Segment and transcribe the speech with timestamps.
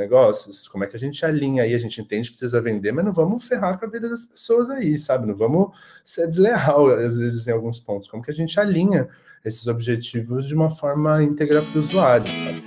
[0.00, 0.66] negócios?
[0.66, 1.74] Como é que a gente alinha aí?
[1.74, 4.70] A gente entende que precisa vender, mas não vamos ferrar com a vida das pessoas
[4.70, 5.26] aí, sabe?
[5.26, 5.70] Não vamos
[6.02, 8.08] ser desleal, às vezes, em alguns pontos.
[8.08, 9.08] Como que a gente alinha
[9.44, 12.62] esses objetivos de uma forma íntegra para o usuário, sabe?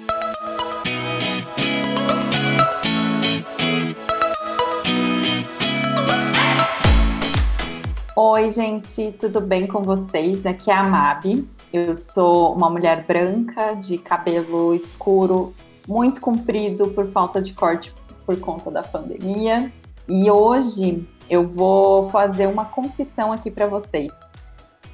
[8.15, 10.45] Oi, gente, tudo bem com vocês?
[10.45, 11.47] Aqui é a Mabi.
[11.71, 15.53] Eu sou uma mulher branca, de cabelo escuro,
[15.87, 17.93] muito comprido por falta de corte
[18.25, 19.71] por conta da pandemia.
[20.07, 24.11] E hoje eu vou fazer uma confissão aqui para vocês.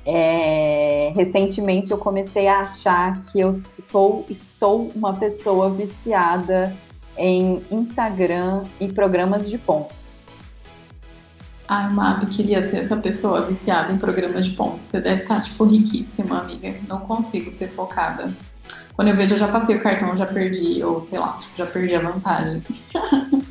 [0.05, 6.73] É, recentemente eu comecei a achar que eu sou, estou uma pessoa viciada
[7.17, 10.39] em Instagram e programas de pontos.
[11.67, 14.87] Ai, Mabi, queria ser essa pessoa viciada em programas de pontos.
[14.87, 16.73] Você deve estar, tipo, riquíssima, amiga.
[16.87, 18.33] Não consigo ser focada.
[18.99, 21.65] Quando eu vejo, eu já passei o cartão, já perdi, ou sei lá, tipo, já
[21.65, 22.61] perdi a vantagem.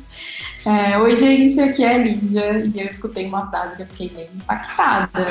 [0.63, 4.11] é, Oi, gente, aqui é a Lídia e eu escutei uma frase que eu fiquei
[4.15, 5.25] meio impactada.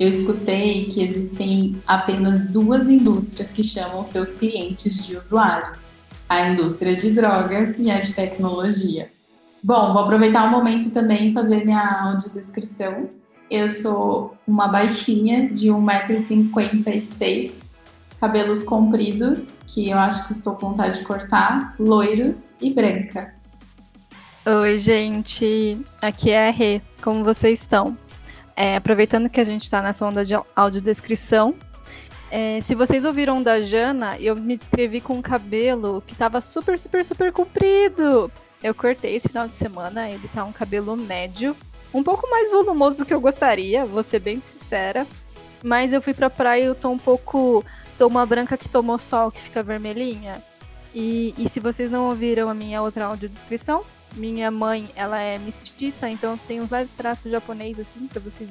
[0.00, 6.96] Eu escutei que existem apenas duas indústrias que chamam seus clientes de usuários: a indústria
[6.96, 9.08] de drogas e a de tecnologia.
[9.62, 13.08] Bom, vou aproveitar o momento também e fazer minha audiodescrição.
[13.48, 17.69] Eu sou uma baixinha de 1,56m,
[18.20, 23.34] cabelos compridos, que eu acho que estou com vontade de cortar, loiros e branca.
[24.44, 25.80] Oi, gente.
[26.02, 26.82] Aqui é a Rê.
[27.02, 27.96] Como vocês estão?
[28.54, 31.54] É, aproveitando que a gente está nessa onda de audiodescrição,
[32.30, 36.78] é, se vocês ouviram da Jana, eu me descrevi com um cabelo que estava super,
[36.78, 38.30] super, super comprido.
[38.62, 41.56] Eu cortei esse final de semana, ele tá um cabelo médio,
[41.92, 45.06] um pouco mais volumoso do que eu gostaria, vou ser bem sincera.
[45.62, 47.64] Mas eu fui pra praia e eu tô um pouco.
[48.08, 50.42] Uma branca que tomou sol, que fica vermelhinha.
[50.94, 53.84] E, e se vocês não ouviram a minha outra audiodescrição,
[54.16, 58.48] minha mãe, ela é mestiça, então tem uns leves traços japoneses assim, pra vocês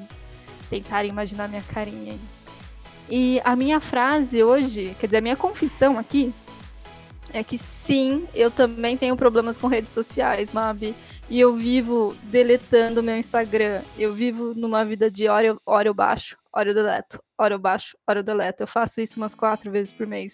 [0.70, 2.20] tentarem imaginar minha carinha aí.
[3.09, 6.33] E a minha frase hoje, quer dizer, a minha confissão aqui,
[7.33, 10.95] é que sim, eu também tenho problemas com redes sociais, Mabi.
[11.29, 13.81] E eu vivo deletando meu Instagram.
[13.97, 17.59] Eu vivo numa vida de hora eu, hora eu baixo, hora eu deleto, hora eu
[17.59, 18.63] baixo, hora eu deleto.
[18.63, 20.33] Eu faço isso umas quatro vezes por mês.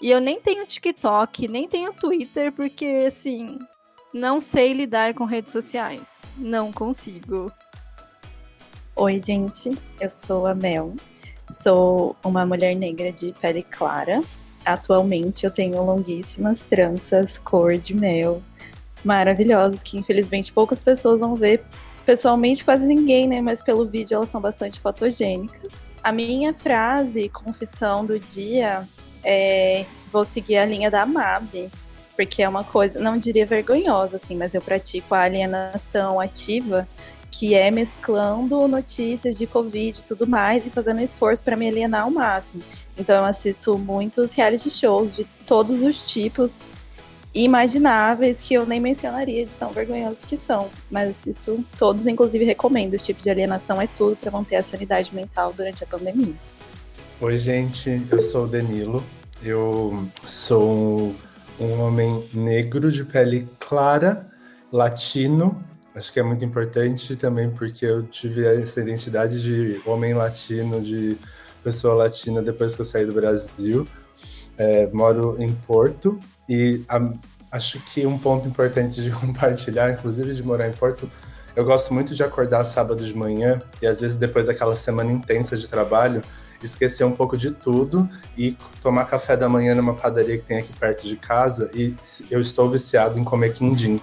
[0.00, 3.58] E eu nem tenho TikTok, nem tenho Twitter, porque, assim,
[4.12, 6.22] não sei lidar com redes sociais.
[6.36, 7.52] Não consigo.
[8.96, 9.70] Oi, gente.
[10.00, 10.94] Eu sou a Mel.
[11.50, 14.22] Sou uma mulher negra de pele clara
[14.64, 18.42] Atualmente eu tenho longuíssimas tranças cor de mel,
[19.04, 21.64] maravilhosas, que infelizmente poucas pessoas vão ver.
[22.04, 23.40] Pessoalmente, quase ninguém, né?
[23.40, 25.68] Mas pelo vídeo elas são bastante fotogênicas.
[26.02, 28.88] A minha frase, confissão do dia,
[29.24, 31.70] é: vou seguir a linha da MAB,
[32.16, 36.88] porque é uma coisa, não diria vergonhosa, assim, mas eu pratico a alienação ativa
[37.32, 42.02] que é mesclando notícias de Covid e tudo mais e fazendo esforço para me alienar
[42.02, 42.62] ao máximo.
[42.96, 46.52] Então eu assisto muitos reality shows de todos os tipos
[47.34, 52.92] imagináveis que eu nem mencionaria de tão vergonhosos que são, mas assisto todos, inclusive recomendo.
[52.92, 56.34] Esse tipo de alienação é tudo para manter a sanidade mental durante a pandemia.
[57.18, 59.02] Oi, gente, eu sou o Danilo.
[59.42, 61.14] Eu sou
[61.58, 64.26] um homem negro de pele clara,
[64.70, 70.80] latino, Acho que é muito importante também porque eu tive essa identidade de homem latino,
[70.80, 71.18] de
[71.62, 73.86] pessoa latina depois que eu saí do Brasil.
[74.56, 77.12] É, moro em Porto e a,
[77.50, 81.10] acho que um ponto importante de compartilhar, inclusive de morar em Porto,
[81.54, 85.56] eu gosto muito de acordar sábado de manhã e às vezes depois daquela semana intensa
[85.56, 86.22] de trabalho,
[86.62, 90.72] esquecer um pouco de tudo e tomar café da manhã numa padaria que tem aqui
[90.78, 91.94] perto de casa e
[92.30, 94.00] eu estou viciado em comer quindim.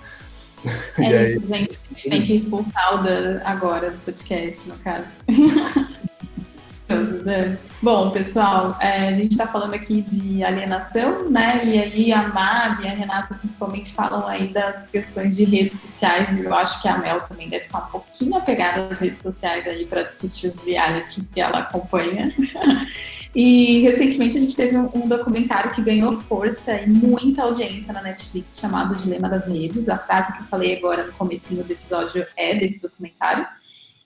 [0.97, 1.36] É aí...
[1.36, 1.72] isso, gente.
[1.72, 5.06] A gente tem que expulsar o Dan agora do podcast, no caso.
[7.82, 11.62] Bom, pessoal, é, a gente está falando aqui de alienação, né?
[11.66, 16.31] E aí a Mav e a Renata principalmente falam aí das questões de redes sociais,
[16.34, 19.66] e eu acho que a Mel também deve ficar um pouquinho apegada às redes sociais
[19.68, 22.34] aí para discutir os realities que ela acompanha.
[23.36, 28.02] E recentemente a gente teve um, um, documentário que ganhou força e muita audiência na
[28.02, 29.88] Netflix, chamado Dilema das Redes.
[29.88, 33.45] A frase que eu falei agora no começo do episódio é desse documentário.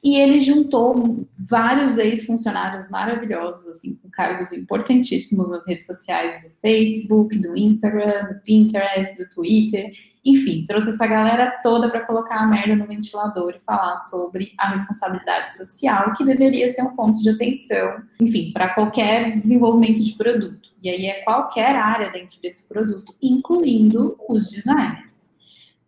[0.03, 7.37] E ele juntou vários ex-funcionários maravilhosos, assim, com cargos importantíssimos nas redes sociais do Facebook,
[7.39, 9.93] do Instagram, do Pinterest, do Twitter.
[10.25, 14.71] Enfim, trouxe essa galera toda para colocar a merda no ventilador e falar sobre a
[14.71, 20.69] responsabilidade social, que deveria ser um ponto de atenção, enfim, para qualquer desenvolvimento de produto.
[20.81, 25.33] E aí é qualquer área dentro desse produto, incluindo os designers.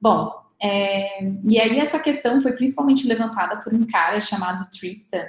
[0.01, 5.25] Bom, é, e aí essa questão foi principalmente levantada por um cara chamado Tristan,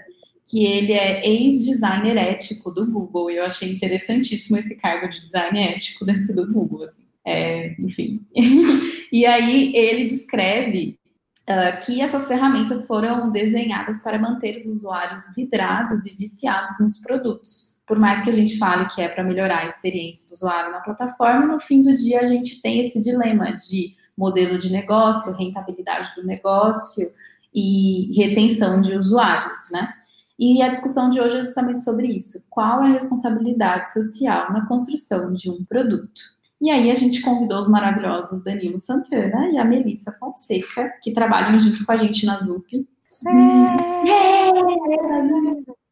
[0.46, 3.30] que ele é ex-designer ético do Google.
[3.30, 7.02] Eu achei interessantíssimo esse cargo de design ético dentro do Google, assim.
[7.24, 8.24] É, enfim.
[9.12, 10.96] e aí ele descreve
[11.42, 17.74] uh, que essas ferramentas foram desenhadas para manter os usuários vidrados e viciados nos produtos.
[17.84, 20.80] Por mais que a gente fale que é para melhorar a experiência do usuário na
[20.80, 26.12] plataforma, no fim do dia a gente tem esse dilema de modelo de negócio, rentabilidade
[26.14, 27.06] do negócio
[27.54, 29.92] e retenção de usuários, né?
[30.38, 32.46] E a discussão de hoje é justamente sobre isso.
[32.50, 36.20] Qual é a responsabilidade social na construção de um produto?
[36.60, 41.58] E aí a gente convidou os maravilhosos Danilo Santana e a Melissa Fonseca, que trabalham
[41.58, 42.86] junto com a gente na ZUP.
[43.24, 43.96] É.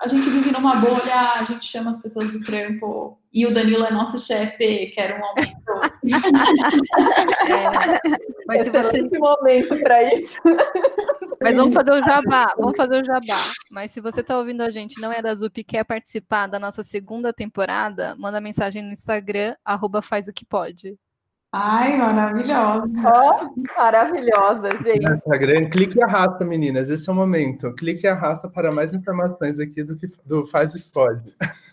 [0.01, 3.19] A gente vive numa bolha, a gente chama as pessoas do trampo.
[3.33, 5.55] E o Danilo é nosso chefe, quer um aumento.
[7.49, 7.65] é,
[8.47, 9.19] mas se você...
[9.19, 10.39] momento para isso.
[11.41, 13.41] Mas vamos fazer o jabá, vamos fazer o jabá.
[13.71, 16.59] Mas se você está ouvindo a gente, não é da ZUP e quer participar da
[16.59, 20.99] nossa segunda temporada, manda mensagem no Instagram, arroba faz o que pode.
[21.57, 22.89] Ai, maravilhosa.
[22.89, 25.09] Oh, maravilhosa, gente.
[25.09, 26.91] Instagram, clique e arrasta, meninas.
[26.91, 27.73] Esse é o momento.
[27.77, 31.33] Clique e arrasta para mais informações aqui do que do Faz o que Pode.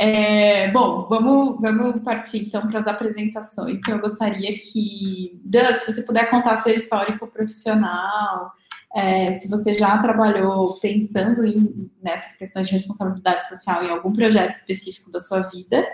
[0.00, 3.78] É, bom, vamos, vamos partir então para as apresentações.
[3.78, 8.52] Então, eu gostaria que, Dan, se você puder contar seu histórico profissional,
[8.94, 14.54] é, se você já trabalhou pensando em, nessas questões de responsabilidade social em algum projeto
[14.54, 15.86] específico da sua vida.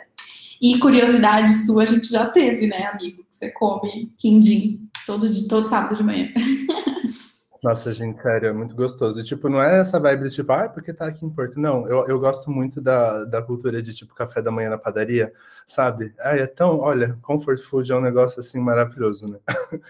[0.60, 3.24] E curiosidade sua a gente já teve, né, amigo?
[3.28, 6.28] Você come quindim todo, de, todo sábado de manhã.
[7.62, 9.18] Nossa, gente, sério, é muito gostoso.
[9.18, 11.58] E, tipo, não é essa vibe de tipo, ah, porque tá aqui em Porto.
[11.58, 15.32] Não, eu, eu gosto muito da, da cultura de, tipo, café da manhã na padaria,
[15.66, 16.14] sabe?
[16.20, 19.38] Ah, é tão, olha, comfort food é um negócio, assim, maravilhoso, né?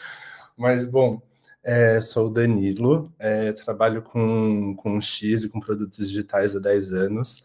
[0.56, 1.20] Mas, bom,
[1.64, 6.92] é, sou o Danilo, é, trabalho com, com X e com produtos digitais há 10
[6.92, 7.42] anos.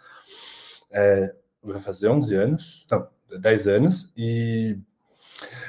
[0.91, 1.33] É,
[1.63, 2.85] vai fazer 11 anos?
[2.91, 3.07] Não,
[3.39, 4.11] 10 anos.
[4.17, 4.77] E,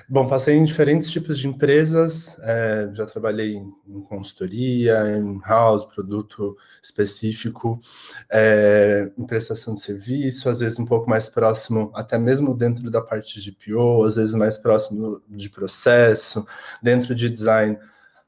[0.08, 6.56] bom, passei em diferentes tipos de empresas, é, já trabalhei em consultoria, em house, produto
[6.82, 7.78] específico,
[8.32, 13.00] é, em prestação de serviço, às vezes um pouco mais próximo, até mesmo dentro da
[13.00, 16.44] parte de PO, às vezes mais próximo de processo,
[16.82, 17.78] dentro de design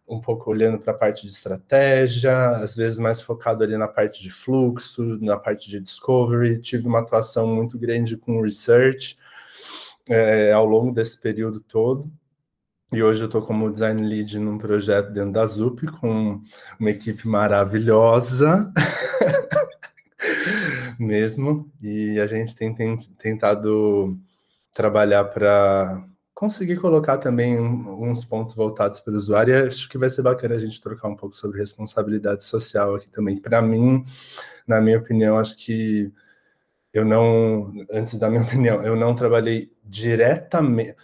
[0.09, 4.23] um pouco olhando para a parte de estratégia, às vezes mais focado ali na parte
[4.23, 6.61] de fluxo, na parte de discovery.
[6.61, 9.17] Tive uma atuação muito grande com research
[10.09, 12.11] é, ao longo desse período todo.
[12.93, 16.43] E hoje eu estou como design lead num projeto dentro da ZUP com
[16.79, 18.71] uma equipe maravilhosa.
[20.99, 21.73] Mesmo.
[21.81, 24.19] E a gente tem, tem tentado
[24.75, 26.05] trabalhar para
[26.43, 29.55] conseguir colocar também uns pontos voltados para o usuário.
[29.55, 33.09] E acho que vai ser bacana a gente trocar um pouco sobre responsabilidade social aqui
[33.09, 33.37] também.
[33.41, 34.05] Para mim,
[34.67, 36.12] na minha opinião, acho que
[36.93, 40.97] eu não, antes da minha opinião, eu não trabalhei diretamente.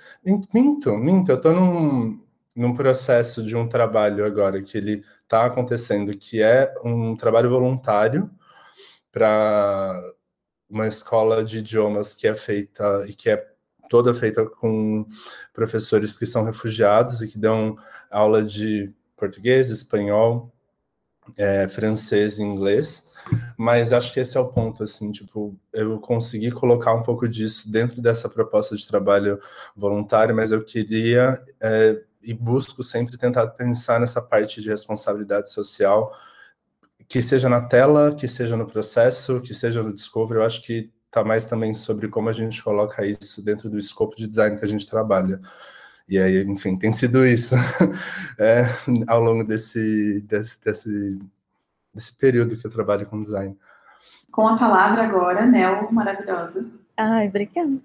[0.53, 2.21] Minto, minto, eu estou num,
[2.57, 8.29] num processo de um trabalho agora que ele está acontecendo, que é um trabalho voluntário
[9.13, 10.03] para
[10.69, 13.58] uma escola de idiomas que é feita e que é
[13.89, 15.07] toda feita com
[15.53, 17.77] professores que são refugiados e que dão
[18.11, 20.53] aula de português, espanhol,
[21.37, 23.07] é, francês e inglês.
[23.57, 27.71] Mas acho que esse é o ponto, assim, tipo, eu consegui colocar um pouco disso
[27.71, 29.41] dentro dessa proposta de trabalho
[29.77, 36.13] voluntário, mas eu queria é, e busco sempre tentar pensar nessa parte de responsabilidade social,
[37.09, 40.41] que seja na tela, que seja no processo, que seja no discovery.
[40.41, 44.15] Eu acho que está mais também sobre como a gente coloca isso dentro do escopo
[44.17, 45.41] de design que a gente trabalha.
[46.09, 47.55] E aí, enfim, tem sido isso
[48.39, 48.65] é,
[49.07, 51.19] ao longo desse, desse, desse,
[51.93, 53.57] desse período que eu trabalho com design.
[54.31, 56.71] Com a palavra agora, Mel, maravilhosa.
[56.97, 57.79] Ai, obrigada.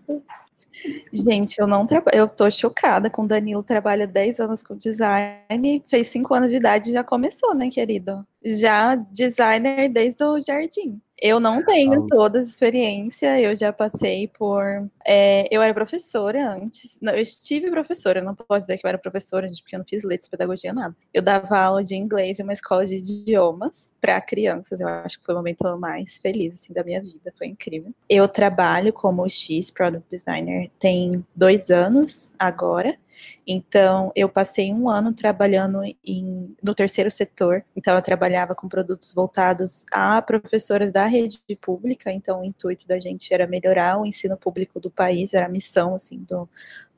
[1.11, 5.83] Gente, eu não trabalho, eu tô chocada com o Danilo, trabalha 10 anos com design,
[5.87, 8.25] fez 5 anos de idade e já começou, né, querido?
[8.43, 10.99] Já designer desde o jardim.
[11.23, 14.61] Eu não tenho toda a experiência, eu já passei por.
[15.05, 16.97] É, eu era professora antes.
[17.01, 20.03] Não, eu estive professora, não posso dizer que eu era professora, porque eu não fiz
[20.03, 20.93] letras, pedagogia, nada.
[21.13, 24.81] Eu dava aula de inglês em uma escola de idiomas para crianças.
[24.81, 27.93] Eu acho que foi o momento mais feliz assim, da minha vida, foi incrível.
[28.09, 32.97] Eu trabalho como X Product Designer tem dois anos agora.
[33.45, 37.63] Então, eu passei um ano trabalhando em, no terceiro setor.
[37.75, 42.11] Então, eu trabalhava com produtos voltados a professoras da rede pública.
[42.11, 45.95] Então, o intuito da gente era melhorar o ensino público do país, era a missão,
[45.95, 46.49] assim, do,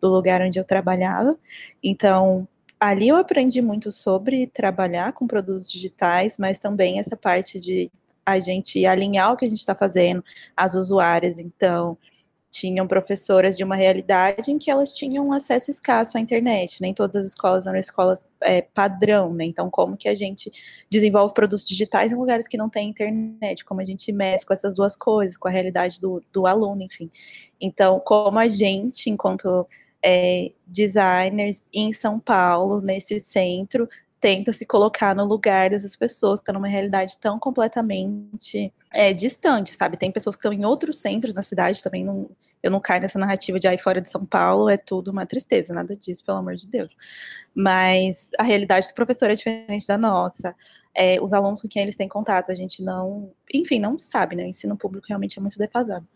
[0.02, 1.38] do lugar onde eu trabalhava.
[1.84, 2.48] Então,
[2.80, 7.92] ali eu aprendi muito sobre trabalhar com produtos digitais, mas também essa parte de
[8.26, 10.24] a gente alinhar o que a gente está fazendo
[10.58, 11.40] às usuárias.
[11.40, 11.98] Então,
[12.56, 16.82] tinham professoras de uma realidade em que elas tinham acesso escasso à internet.
[16.82, 19.44] Nem todas as escolas eram escolas é, padrão, né?
[19.44, 20.50] Então, como que a gente
[20.90, 23.66] desenvolve produtos digitais em lugares que não tem internet?
[23.66, 24.10] Como a gente
[24.48, 27.12] com essas duas coisas, com a realidade do, do aluno, enfim.
[27.60, 29.68] Então, como a gente, enquanto
[30.02, 36.44] é, designers em São Paulo, nesse centro, tenta se colocar no lugar dessas pessoas que
[36.44, 39.98] estão numa realidade tão completamente é, distante, sabe?
[39.98, 42.04] Tem pessoas que estão em outros centros na cidade também.
[42.04, 42.30] Não,
[42.64, 45.74] eu não caio nessa narrativa de aí fora de São Paulo é tudo uma tristeza,
[45.74, 46.96] nada disso, pelo amor de Deus.
[47.54, 50.56] Mas a realidade do professor é diferente da nossa.
[50.96, 54.44] É, os alunos com quem eles têm contato, a gente não, enfim, não sabe, né?
[54.44, 56.08] O ensino público realmente é muito defasado.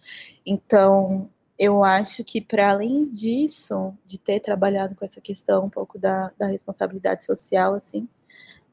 [0.46, 1.30] Então,
[1.60, 6.32] eu acho que para além disso, de ter trabalhado com essa questão um pouco da,
[6.40, 8.08] da responsabilidade social, assim,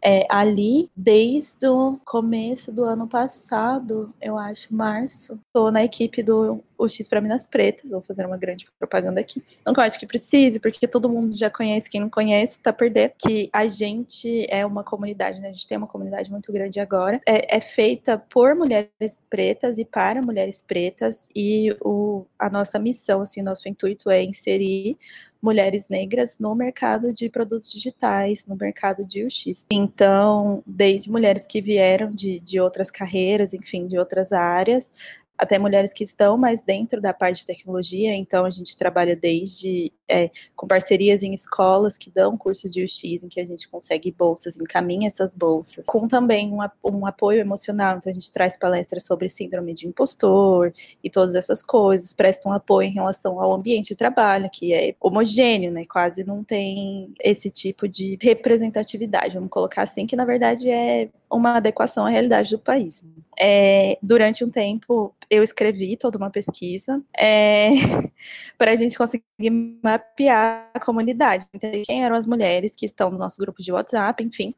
[0.02, 6.62] é, ali, desde o começo do ano passado, eu acho, março, estou na equipe do
[6.78, 9.42] o X para Minas Pretas, vou fazer uma grande propaganda aqui.
[9.64, 12.72] Não que eu acho que precise, porque todo mundo já conhece, quem não conhece tá
[12.72, 15.48] perdendo, que a gente é uma comunidade, né?
[15.48, 17.20] A gente tem uma comunidade muito grande agora.
[17.26, 23.20] É, é feita por mulheres pretas e para mulheres pretas, e o, a nossa missão,
[23.20, 24.96] assim, nosso intuito é inserir
[25.40, 29.64] mulheres negras no mercado de produtos digitais, no mercado de UX.
[29.70, 34.90] Então, desde mulheres que vieram de, de outras carreiras, enfim, de outras áreas,
[35.38, 39.92] até mulheres que estão mais dentro da parte de tecnologia, então a gente trabalha desde
[40.08, 44.10] é, com parcerias em escolas que dão curso de UX, em que a gente consegue
[44.10, 49.04] bolsas, encaminha essas bolsas, com também um, um apoio emocional, então a gente traz palestras
[49.04, 53.88] sobre síndrome de impostor e todas essas coisas, presta um apoio em relação ao ambiente
[53.88, 59.82] de trabalho, que é homogêneo, né, quase não tem esse tipo de representatividade, vamos colocar
[59.82, 63.02] assim, que na verdade é uma adequação à realidade do país.
[63.38, 67.70] É, durante um tempo, eu escrevi toda uma pesquisa é,
[68.58, 69.50] para a gente conseguir
[69.82, 74.22] mapear a comunidade, entender quem eram as mulheres que estão no nosso grupo de WhatsApp,
[74.22, 74.54] enfim,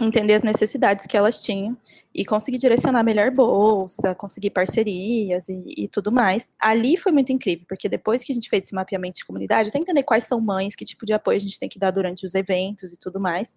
[0.00, 1.76] entender as necessidades que elas tinham
[2.14, 6.52] e conseguir direcionar melhor bolsa, conseguir parcerias e, e, tudo mais.
[6.58, 9.78] Ali foi muito incrível, porque depois que a gente fez esse mapeamento de comunidade, até
[9.78, 12.34] entender quais são mães, que tipo de apoio a gente tem que dar durante os
[12.34, 13.54] eventos e tudo mais,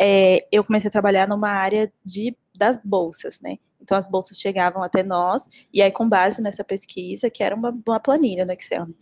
[0.00, 3.58] é, eu comecei a trabalhar numa área de das bolsas, né?
[3.80, 7.76] Então as bolsas chegavam até nós, e aí, com base nessa pesquisa, que era uma,
[7.86, 8.94] uma planilha no Excel, né?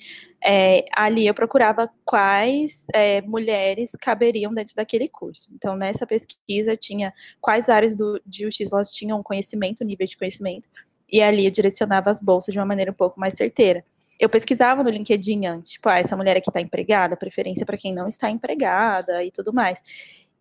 [0.44, 5.48] é, ali eu procurava quais é, mulheres caberiam dentro daquele curso.
[5.54, 10.68] Então, nessa pesquisa, tinha quais áreas do, de UX elas tinham conhecimento, nível de conhecimento,
[11.10, 13.84] e ali eu direcionava as bolsas de uma maneira um pouco mais certeira.
[14.18, 17.92] Eu pesquisava no LinkedIn antes, tipo, ah, essa mulher aqui está empregada, preferência para quem
[17.92, 19.82] não está empregada e tudo mais.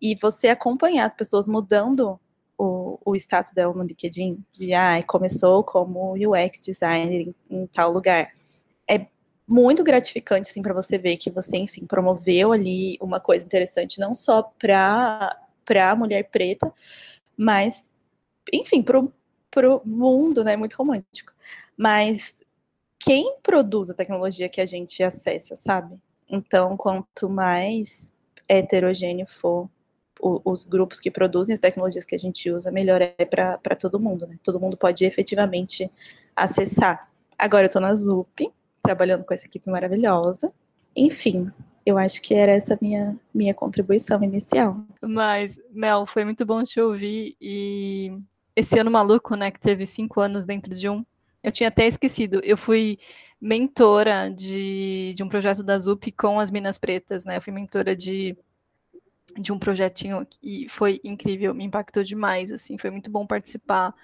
[0.00, 2.18] E você acompanhar as pessoas mudando
[2.58, 7.92] o, o status dela no LinkedIn, de ah, começou como UX designer em, em tal
[7.92, 8.32] lugar.
[8.88, 9.06] É
[9.46, 14.14] muito gratificante assim para você ver que você, enfim, promoveu ali uma coisa interessante não
[14.14, 16.72] só para para a mulher preta,
[17.36, 17.90] mas
[18.52, 21.32] enfim, para o mundo, né, muito romântico.
[21.76, 22.36] Mas
[22.98, 25.98] quem produz a tecnologia que a gente acessa, sabe?
[26.28, 28.12] Então, quanto mais
[28.48, 29.68] heterogêneo for
[30.20, 34.26] os grupos que produzem as tecnologias que a gente usa, melhor é para todo mundo,
[34.26, 34.38] né?
[34.42, 35.90] Todo mundo pode efetivamente
[36.34, 37.08] acessar.
[37.38, 38.50] Agora eu estou na ZUP,
[38.82, 40.52] trabalhando com essa equipe maravilhosa.
[40.94, 41.50] Enfim,
[41.84, 44.80] eu acho que era essa minha minha contribuição inicial.
[45.02, 48.18] Mas, Mel, foi muito bom te ouvir e
[48.54, 51.04] esse ano maluco, né, que teve cinco anos dentro de um,
[51.42, 52.40] eu tinha até esquecido.
[52.42, 52.98] Eu fui
[53.40, 57.36] mentora de, de um projeto da ZUP com as Minas Pretas, né?
[57.36, 58.36] Eu fui mentora de
[59.38, 63.94] de um projetinho e foi incrível, me impactou demais, assim, foi muito bom participar.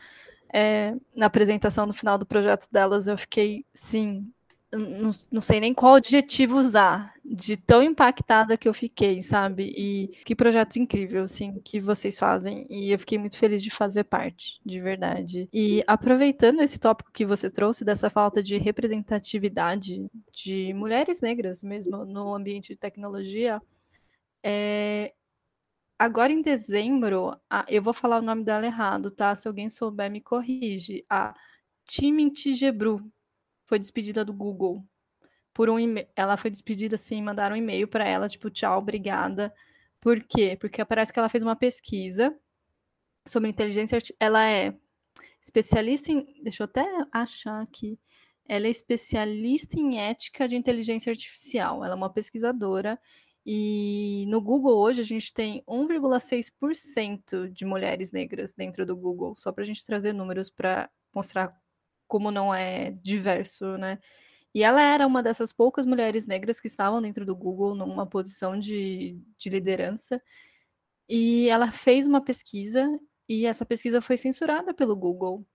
[0.52, 4.30] É, na apresentação no final do projeto delas, eu fiquei, sim,
[4.72, 9.72] não, não, sei nem qual adjetivo usar, de tão impactada que eu fiquei, sabe?
[9.76, 12.66] E que projeto incrível, assim, que vocês fazem.
[12.70, 15.48] E eu fiquei muito feliz de fazer parte, de verdade.
[15.52, 22.04] E aproveitando esse tópico que você trouxe, dessa falta de representatividade de mulheres negras mesmo
[22.06, 23.60] no ambiente de tecnologia,
[24.42, 25.12] é,
[26.02, 29.36] Agora em dezembro, a, eu vou falar o nome dela errado, tá?
[29.36, 31.06] Se alguém souber, me corrige.
[31.08, 31.32] A
[31.84, 33.08] Timin Tigebru
[33.66, 34.84] foi despedida do Google.
[35.54, 35.76] por um
[36.16, 39.54] ela foi despedida assim, mandaram um e-mail para ela, tipo, tchau, obrigada.
[40.00, 40.56] Por quê?
[40.60, 42.36] Porque parece que ela fez uma pesquisa
[43.28, 44.18] sobre inteligência artificial.
[44.18, 44.74] Ela é
[45.40, 46.26] especialista em.
[46.42, 47.96] Deixa eu até achar aqui.
[48.48, 51.84] Ela é especialista em ética de inteligência artificial.
[51.84, 52.98] Ela é uma pesquisadora.
[53.44, 59.50] E no Google hoje a gente tem 1,6% de mulheres negras dentro do Google, só
[59.50, 61.52] para a gente trazer números para mostrar
[62.06, 63.98] como não é diverso, né?
[64.54, 68.58] E ela era uma dessas poucas mulheres negras que estavam dentro do Google numa posição
[68.58, 70.22] de, de liderança.
[71.08, 72.86] E ela fez uma pesquisa
[73.28, 75.46] e essa pesquisa foi censurada pelo Google.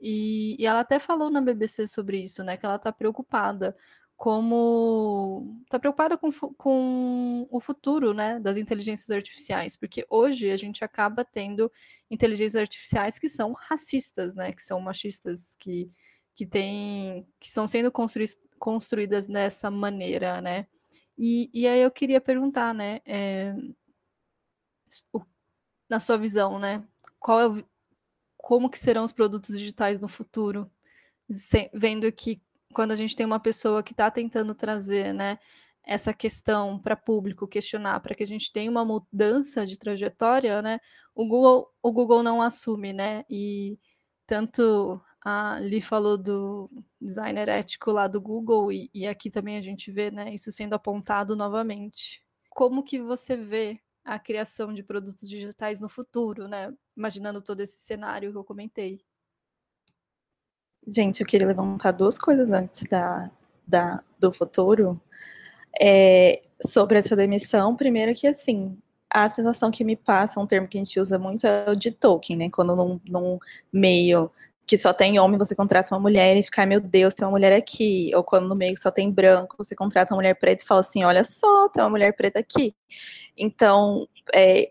[0.00, 2.56] E, e ela até falou na BBC sobre isso, né?
[2.56, 3.76] Que ela está preocupada
[4.18, 10.84] como está preocupada com, com o futuro né, das inteligências artificiais, porque hoje a gente
[10.84, 11.70] acaba tendo
[12.10, 15.88] inteligências artificiais que são racistas, né, que são machistas, que,
[16.34, 18.26] que, tem, que estão sendo construí
[18.58, 20.66] construídas dessa maneira, né?
[21.16, 23.54] E, e aí eu queria perguntar, né, é,
[25.12, 25.22] o,
[25.88, 26.84] na sua visão, né,
[27.20, 27.64] qual é o,
[28.36, 30.68] como que serão os produtos digitais no futuro,
[31.72, 35.38] vendo que quando a gente tem uma pessoa que está tentando trazer, né,
[35.84, 40.78] essa questão para público questionar, para que a gente tenha uma mudança de trajetória, né,
[41.14, 43.78] o Google, o Google não assume, né, e
[44.26, 46.70] tanto a Li falou do
[47.00, 50.74] designer ético lá do Google e, e aqui também a gente vê, né, isso sendo
[50.74, 52.22] apontado novamente.
[52.50, 57.80] Como que você vê a criação de produtos digitais no futuro, né, imaginando todo esse
[57.80, 59.00] cenário que eu comentei?
[60.90, 63.30] Gente, eu queria levantar duas coisas antes da,
[63.66, 65.00] da, do futuro.
[65.80, 68.76] É, sobre essa demissão, primeiro que, assim,
[69.10, 71.90] a sensação que me passa, um termo que a gente usa muito é o de
[71.90, 72.50] token, né?
[72.50, 73.38] Quando num, num
[73.72, 74.30] meio
[74.66, 77.52] que só tem homem, você contrata uma mulher e fica, meu Deus, tem uma mulher
[77.54, 78.10] aqui.
[78.14, 80.80] Ou quando no meio que só tem branco, você contrata uma mulher preta e fala
[80.80, 82.74] assim, olha só, tem uma mulher preta aqui.
[83.36, 84.70] Então, é,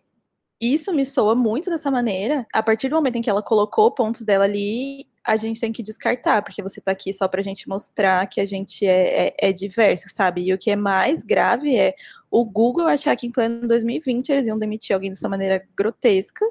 [0.59, 2.45] isso me soa muito dessa maneira.
[2.53, 5.83] A partir do momento em que ela colocou pontos dela ali, a gente tem que
[5.83, 9.35] descartar, porque você está aqui só para a gente mostrar que a gente é, é,
[9.37, 10.41] é, diverso, sabe?
[10.41, 11.93] E o que é mais grave é
[12.31, 16.45] o Google achar que em pleno 2020 eles iam demitir alguém dessa maneira grotesca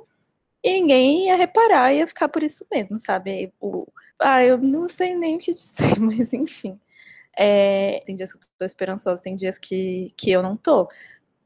[0.62, 3.50] e ninguém ia reparar, ia ficar por isso mesmo, sabe?
[3.58, 3.86] O,
[4.18, 6.78] ah, eu não sei nem o que dizer, mas enfim.
[7.38, 10.86] É, tem dias que eu tô esperançosa, tem dias que, que eu não tô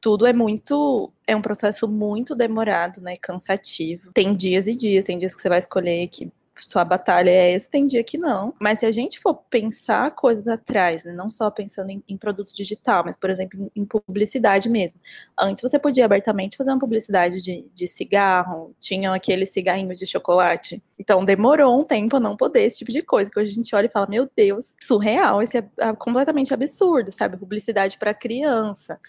[0.01, 1.13] tudo é muito.
[1.27, 3.15] É um processo muito demorado, né?
[3.17, 4.11] Cansativo.
[4.13, 7.69] Tem dias e dias, tem dias que você vai escolher que sua batalha é essa,
[7.69, 8.53] tem dia que não.
[8.59, 12.53] Mas se a gente for pensar coisas atrás, né, não só pensando em, em produto
[12.53, 14.99] digital, mas, por exemplo, em, em, publicidade mesmo.
[15.37, 20.81] Antes você podia abertamente fazer uma publicidade de, de cigarro, tinham aqueles cigarrinhos de chocolate.
[20.97, 23.75] Então demorou um tempo a não poder esse tipo de coisa, que hoje a gente
[23.75, 27.37] olha e fala, meu Deus, surreal, isso é, é completamente absurdo, sabe?
[27.37, 28.99] Publicidade para criança.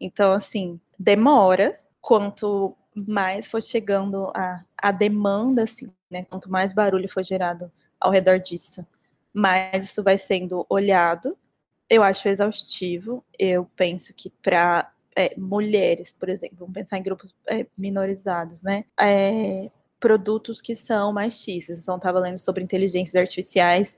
[0.00, 1.76] Então, assim, demora.
[2.00, 6.24] Quanto mais for chegando a, a demanda, assim, né?
[6.28, 8.86] Quanto mais barulho for gerado ao redor disso,
[9.32, 11.36] mais isso vai sendo olhado.
[11.88, 13.24] Eu acho exaustivo.
[13.38, 18.84] Eu penso que para é, mulheres, por exemplo, vamos pensar em grupos é, minorizados, né?
[18.98, 21.78] É, produtos que são machistas.
[21.78, 23.96] Então, estava lendo sobre inteligências artificiais,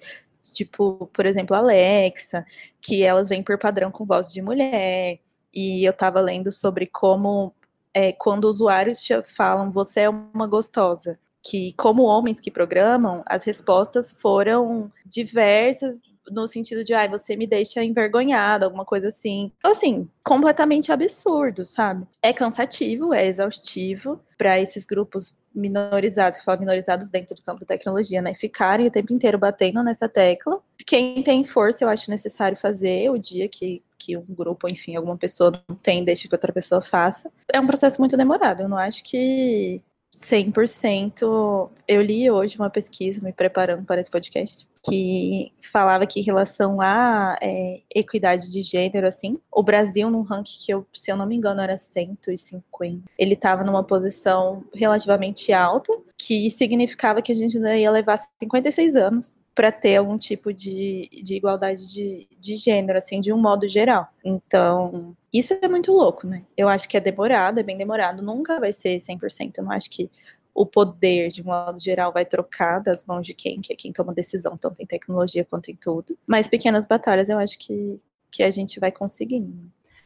[0.55, 2.44] tipo, por exemplo, Alexa,
[2.81, 5.18] que elas vêm por padrão com voz de mulher.
[5.53, 7.55] E eu estava lendo sobre como
[7.94, 14.11] é, quando usuários falam você é uma gostosa, que como homens que programam, as respostas
[14.12, 19.52] foram diversas no sentido de, ai, ah, você me deixa envergonhada, alguma coisa assim.
[19.59, 22.07] Então, assim, completamente absurdo, sabe?
[22.22, 27.66] É cansativo, é exaustivo para esses grupos minorizados, que falam minorizados dentro do campo da
[27.66, 28.35] tecnologia, né?
[28.35, 30.61] Ficarem o tempo inteiro batendo nessa tecla.
[30.87, 35.16] Quem tem força, eu acho necessário fazer o dia que, que um grupo, enfim, alguma
[35.16, 37.30] pessoa não tem, deixa que outra pessoa faça.
[37.52, 38.62] É um processo muito demorado.
[38.62, 39.83] Eu não acho que
[40.18, 41.70] 100%.
[41.87, 46.81] Eu li hoje uma pesquisa, me preparando para esse podcast, que falava que em relação
[46.81, 51.27] à é, equidade de gênero, assim, o Brasil, num ranking que, eu, se eu não
[51.27, 57.57] me engano, era 150, ele estava numa posição relativamente alta, que significava que a gente
[57.57, 62.98] ainda ia levar 56 anos para ter algum tipo de, de igualdade de, de gênero,
[62.98, 64.08] assim, de um modo geral.
[64.24, 66.44] Então, isso é muito louco, né?
[66.56, 69.58] Eu acho que é demorado, é bem demorado, nunca vai ser 100%.
[69.58, 70.10] Eu não acho que
[70.54, 73.92] o poder, de um modo geral, vai trocar das mãos de quem, que é quem
[73.92, 76.16] toma decisão, tanto em tecnologia quanto em tudo.
[76.26, 77.98] Mas pequenas batalhas eu acho que,
[78.30, 79.52] que a gente vai conseguindo.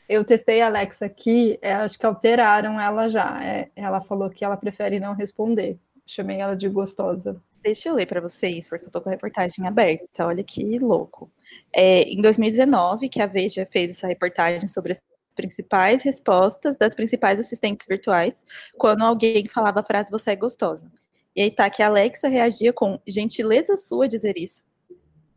[0.09, 3.45] Eu testei a Alexa aqui, é, acho que alteraram ela já.
[3.45, 5.79] É, ela falou que ela prefere não responder.
[6.07, 7.39] Chamei ela de gostosa.
[7.63, 10.27] Deixa eu ler para vocês, porque eu tô com a reportagem aberta.
[10.27, 11.31] Olha que louco.
[11.73, 15.03] É, em 2019, que a Veja fez essa reportagem sobre as
[15.35, 18.45] principais respostas das principais assistentes virtuais
[18.77, 20.91] quando alguém falava a frase você é gostosa.
[21.35, 24.63] E aí tá que a Alexa reagia com gentileza sua dizer isso.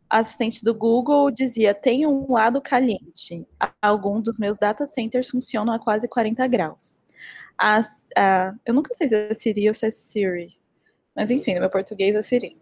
[0.08, 3.46] A assistente do Google dizia: tem um lado caliente.
[3.80, 7.04] Alguns dos meus data centers funcionam a quase 40 graus.
[8.66, 10.61] Eu nunca sei se é Siri ou se é Siri.
[11.14, 12.56] Mas enfim, no meu português é Siri.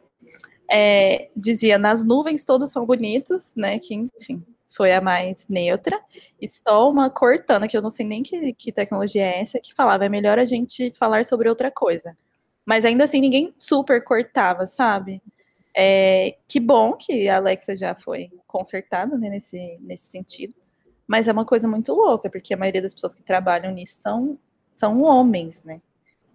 [0.71, 3.79] É, dizia: nas nuvens todos são bonitos, né?
[3.79, 6.01] Que, enfim, foi a mais neutra.
[6.41, 9.75] E só uma Cortana, que eu não sei nem que, que tecnologia é essa, que
[9.75, 12.17] falava: é melhor a gente falar sobre outra coisa.
[12.65, 15.23] Mas ainda assim, ninguém super cortava, sabe?
[15.77, 20.55] É, que bom que a Alexa já foi consertada né, nesse, nesse sentido.
[21.07, 24.39] Mas é uma coisa muito louca, porque a maioria das pessoas que trabalham nisso são,
[24.77, 25.81] são homens, né?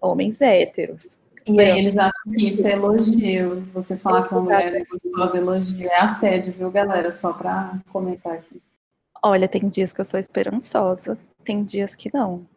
[0.01, 1.17] Homens héteros.
[1.47, 3.61] E aí eles acham que isso é elogio.
[3.73, 5.87] Você falar que uma mulher é gostosa, elogio.
[5.87, 7.11] É assédio, viu, galera?
[7.11, 8.61] Só para comentar aqui.
[9.23, 12.47] Olha, tem dias que eu sou esperançosa, tem dias que não.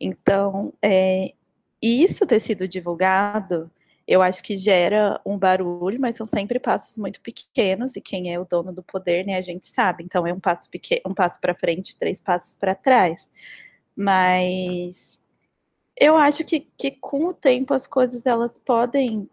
[0.00, 1.32] Então, é,
[1.80, 3.70] isso ter sido divulgado,
[4.06, 8.38] eu acho que gera um barulho, mas são sempre passos muito pequenos, e quem é
[8.38, 10.04] o dono do poder, né, a gente sabe.
[10.04, 13.28] Então é um passo pequeno, um passo para frente, três passos para trás.
[13.96, 15.20] Mas
[15.96, 19.28] eu acho que, que com o tempo as coisas elas podem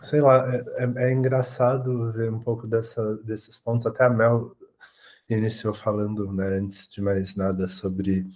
[0.00, 3.86] sei lá, é, é, é, engraçado ver um pouco dessa, desses pontos.
[3.86, 4.54] Até a Mel
[5.28, 8.26] iniciou falando, né, antes de mais nada, sobre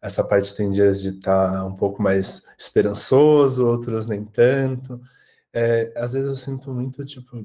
[0.00, 5.00] essa parte tem dias de estar tá um pouco mais esperançoso, outros nem tanto.
[5.52, 7.44] É, às vezes eu sinto muito, tipo,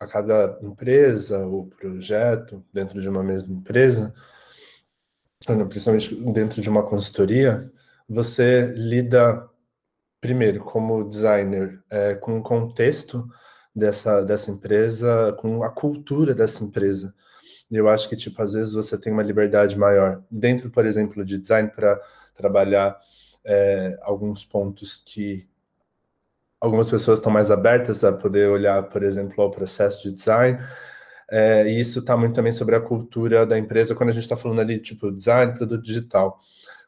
[0.00, 4.14] a cada empresa ou projeto, dentro de uma mesma empresa,
[5.68, 7.70] principalmente dentro de uma consultoria,
[8.08, 9.48] você lida,
[10.20, 13.28] primeiro, como designer, é, com o contexto
[13.74, 17.14] dessa, dessa empresa, com a cultura dessa empresa.
[17.70, 21.38] Eu acho que, tipo, às vezes você tem uma liberdade maior dentro, por exemplo, de
[21.38, 22.00] design para
[22.34, 22.98] trabalhar
[23.44, 25.48] é, alguns pontos que
[26.60, 30.58] algumas pessoas estão mais abertas a poder olhar, por exemplo, ao processo de design.
[31.30, 34.36] É, e isso está muito também sobre a cultura da empresa quando a gente está
[34.36, 36.38] falando ali, tipo, design, produto digital.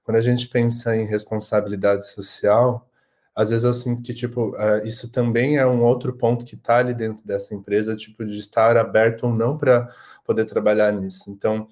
[0.02, 2.88] Quando a gente pensa em responsabilidade social,
[3.34, 6.78] às vezes eu sinto que, tipo, uh, isso também é um outro ponto que está
[6.78, 9.88] ali dentro dessa empresa, tipo, de estar aberto ou não para
[10.24, 11.30] poder trabalhar nisso.
[11.30, 11.68] Então,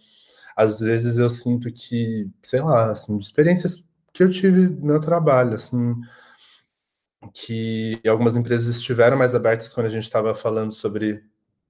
[0.56, 5.54] às vezes eu sinto que, sei lá, assim, experiências que eu tive no meu trabalho,
[5.54, 5.94] assim,
[7.32, 11.22] que algumas empresas estiveram mais abertas quando a gente estava falando sobre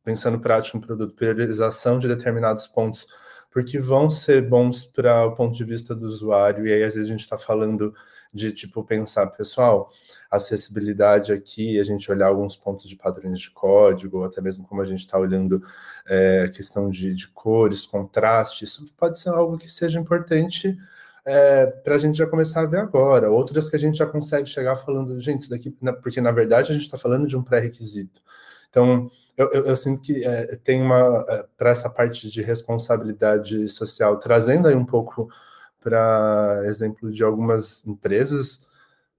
[0.08, 3.06] pensando prático no produto, priorização de determinados pontos,
[3.50, 7.10] porque vão ser bons para o ponto de vista do usuário, e aí às vezes
[7.10, 7.92] a gente está falando
[8.32, 9.90] de tipo pensar, pessoal,
[10.30, 14.80] acessibilidade aqui, a gente olhar alguns pontos de padrões de código, ou até mesmo como
[14.80, 15.62] a gente está olhando
[16.06, 20.74] é, questão de, de cores, contraste, isso pode ser algo que seja importante
[21.22, 23.30] é, para a gente já começar a ver agora.
[23.30, 25.70] Outras que a gente já consegue chegar falando, gente, isso daqui,
[26.02, 28.22] porque na verdade a gente está falando de um pré-requisito.
[28.68, 33.68] Então, eu, eu, eu, sinto que é, tem uma, é, para essa parte de responsabilidade
[33.68, 35.28] social, trazendo aí um pouco
[35.80, 38.66] para exemplo de algumas empresas,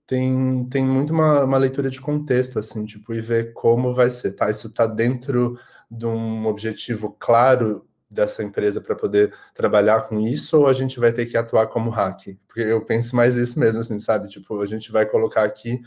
[0.06, 4.34] tem, tem muito uma, uma, leitura de contexto, assim, tipo, e ver como vai ser,
[4.34, 4.50] tá?
[4.50, 5.58] Isso está dentro
[5.90, 11.14] de um objetivo claro dessa empresa para poder trabalhar com isso, ou a gente vai
[11.14, 12.38] ter que atuar como hack?
[12.48, 14.28] Porque eu penso mais isso mesmo, assim, sabe?
[14.28, 15.80] Tipo, a gente vai colocar aqui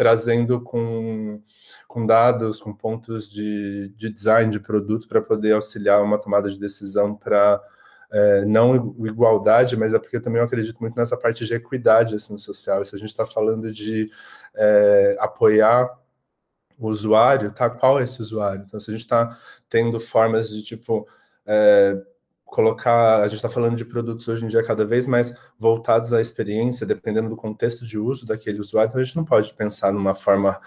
[0.00, 1.42] trazendo com,
[1.86, 6.58] com dados, com pontos de, de design de produto para poder auxiliar uma tomada de
[6.58, 7.60] decisão para
[8.10, 12.38] é, não igualdade, mas é porque eu também acredito muito nessa parte de equidade assim,
[12.38, 12.82] social.
[12.82, 14.10] Se a gente está falando de
[14.56, 15.86] é, apoiar
[16.78, 17.68] o usuário, tá?
[17.68, 18.64] Qual é esse usuário?
[18.66, 21.06] Então, se a gente está tendo formas de tipo
[21.44, 21.94] é,
[22.50, 26.20] colocar, a gente está falando de produtos hoje em dia cada vez mais voltados à
[26.20, 30.14] experiência, dependendo do contexto de uso daquele usuário, então a gente não pode pensar numa
[30.14, 30.60] forma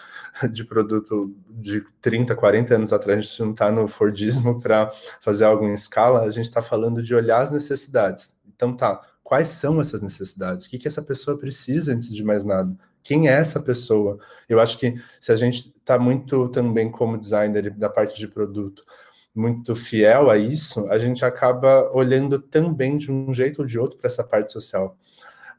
[0.49, 5.43] de produto de 30, 40 anos atrás, a gente não está no Fordismo para fazer
[5.43, 8.35] algo em escala, a gente está falando de olhar as necessidades.
[8.55, 10.65] Então tá, quais são essas necessidades?
[10.65, 12.73] O que, que essa pessoa precisa antes de mais nada?
[13.03, 14.17] Quem é essa pessoa?
[14.47, 18.85] Eu acho que se a gente está muito também como designer da parte de produto,
[19.35, 23.97] muito fiel a isso, a gente acaba olhando também de um jeito ou de outro
[23.97, 24.95] para essa parte social.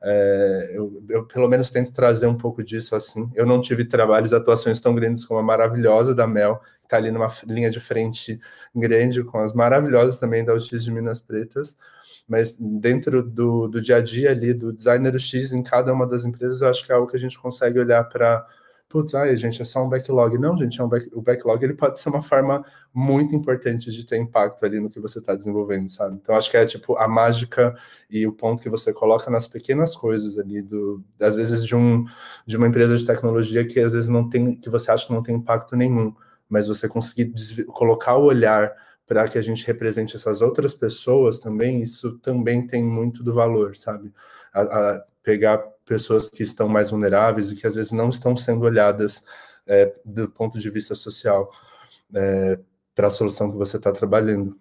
[0.07, 3.31] É, eu, eu, pelo menos tento trazer um pouco disso assim.
[3.35, 7.11] Eu não tive trabalhos, atuações tão grandes como a maravilhosa da Mel, que está ali
[7.11, 8.39] numa linha de frente
[8.75, 11.77] grande, com as maravilhosas também da UX de Minas Pretas,
[12.29, 16.25] mas dentro do, do dia a dia ali, do designer X em cada uma das
[16.27, 18.47] empresas, eu acho que é algo que a gente consegue olhar para
[18.95, 20.39] putz, ai, gente, é só um backlog.
[20.39, 21.11] Não, gente, é um back...
[21.13, 25.01] o backlog ele pode ser uma forma muito importante de ter impacto ali no que
[25.01, 26.15] você está desenvolvendo, sabe?
[26.15, 27.75] Então, acho que é tipo a mágica
[28.09, 32.05] e o ponto que você coloca nas pequenas coisas ali, do, às vezes, de, um,
[32.47, 35.25] de uma empresa de tecnologia que às vezes não tem, que você acha que não
[35.25, 36.15] tem impacto nenhum,
[36.49, 37.33] mas você conseguir
[37.67, 38.73] colocar o olhar
[39.09, 43.75] para que a gente represente essas outras pessoas também, isso também tem muito do valor,
[43.75, 44.13] sabe?
[44.53, 48.65] A, a pegar pessoas que estão mais vulneráveis e que às vezes não estão sendo
[48.65, 49.25] olhadas
[49.67, 51.51] é, do ponto de vista social
[52.15, 52.59] é,
[52.95, 54.57] para a solução que você está trabalhando.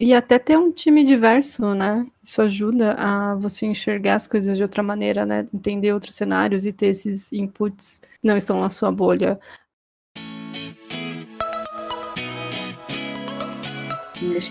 [0.00, 2.06] E até ter um time diverso, né?
[2.22, 5.48] Isso ajuda a você enxergar as coisas de outra maneira, né?
[5.52, 9.40] Entender outros cenários e ter esses inputs que não estão na sua bolha.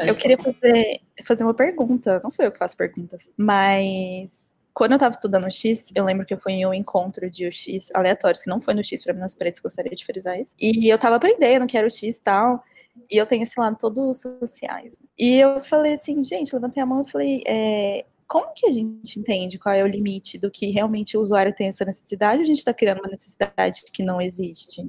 [0.06, 2.20] Eu queria fazer, fazer uma pergunta.
[2.22, 4.47] Não sou eu que faço perguntas, mas
[4.78, 7.90] quando eu estava estudando X, eu lembro que eu fui em um encontro de UX
[7.96, 10.54] aleatórios, que não foi no X para Minas Paredes, gostaria de frisar isso.
[10.60, 12.64] E eu estava aprendendo que era o X e tal.
[13.10, 14.96] E eu tenho esse lado todo sociais.
[15.18, 19.20] E eu falei assim, gente, levantei a mão e falei, é, como que a gente
[19.20, 22.46] entende qual é o limite do que realmente o usuário tem essa necessidade ou a
[22.48, 24.88] gente está criando uma necessidade que não existe?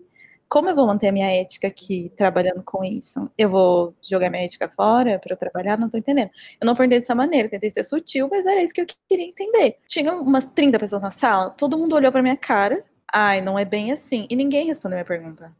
[0.49, 3.31] Como eu vou manter a minha ética aqui trabalhando com isso?
[3.37, 5.79] Eu vou jogar minha ética fora para eu trabalhar?
[5.79, 6.31] Não estou entendendo.
[6.61, 9.77] Eu não perdi dessa maneira, tentei ser sutil, mas era isso que eu queria entender.
[9.87, 12.83] Tinha umas 30 pessoas na sala, todo mundo olhou para minha cara.
[13.13, 14.27] Ai, não é bem assim.
[14.31, 15.53] E ninguém respondeu minha pergunta.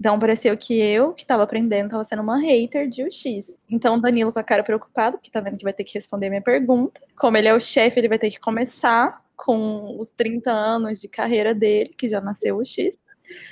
[0.00, 3.56] Então pareceu que eu, que estava aprendendo, estava sendo uma hater de UX.
[3.70, 6.42] Então Danilo com a cara preocupado, porque tá vendo que vai ter que responder minha
[6.42, 7.00] pergunta.
[7.16, 11.06] Como ele é o chefe, ele vai ter que começar com os 30 anos de
[11.06, 12.64] carreira dele, que já nasceu o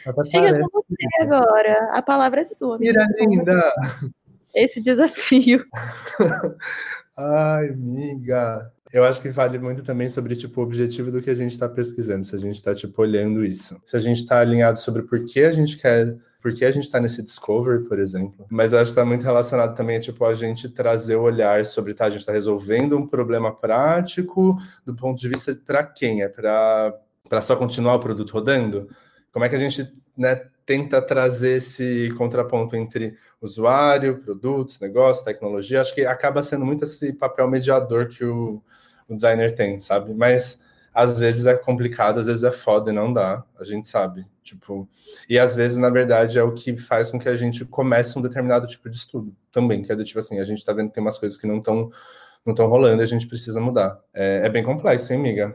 [0.02, 1.90] Fica com você agora.
[1.92, 2.78] A palavra é sua.
[2.78, 3.72] Mira linda!
[4.54, 5.64] Esse desafio.
[7.16, 8.70] Ai, amiga.
[8.92, 11.68] Eu acho que vale muito também sobre tipo, o objetivo do que a gente está
[11.68, 13.80] pesquisando, se a gente está tipo, olhando isso.
[13.86, 16.84] Se a gente está alinhado sobre por que a gente quer, por que a gente
[16.84, 18.46] está nesse discovery, por exemplo.
[18.50, 21.64] Mas eu acho que está muito relacionado também a tipo, a gente trazer o olhar
[21.64, 26.22] sobre tá, a gente está resolvendo um problema prático do ponto de vista para quem?
[26.22, 28.88] É para só continuar o produto rodando?
[29.32, 35.80] Como é que a gente né, tenta trazer esse contraponto entre usuário, produtos, negócio, tecnologia.
[35.80, 38.62] Acho que acaba sendo muito esse papel mediador que o,
[39.08, 40.14] o designer tem, sabe?
[40.14, 40.60] Mas
[40.92, 44.26] às vezes é complicado, às vezes é foda e não dá, a gente sabe.
[44.42, 44.88] Tipo,
[45.28, 48.22] e às vezes, na verdade, é o que faz com que a gente comece um
[48.22, 50.94] determinado tipo de estudo também, que é do tipo assim, a gente tá vendo que
[50.94, 51.90] tem umas coisas que não estão
[52.44, 54.00] não estão rolando e a gente precisa mudar.
[54.14, 55.54] É, é bem complexo, hein, amiga?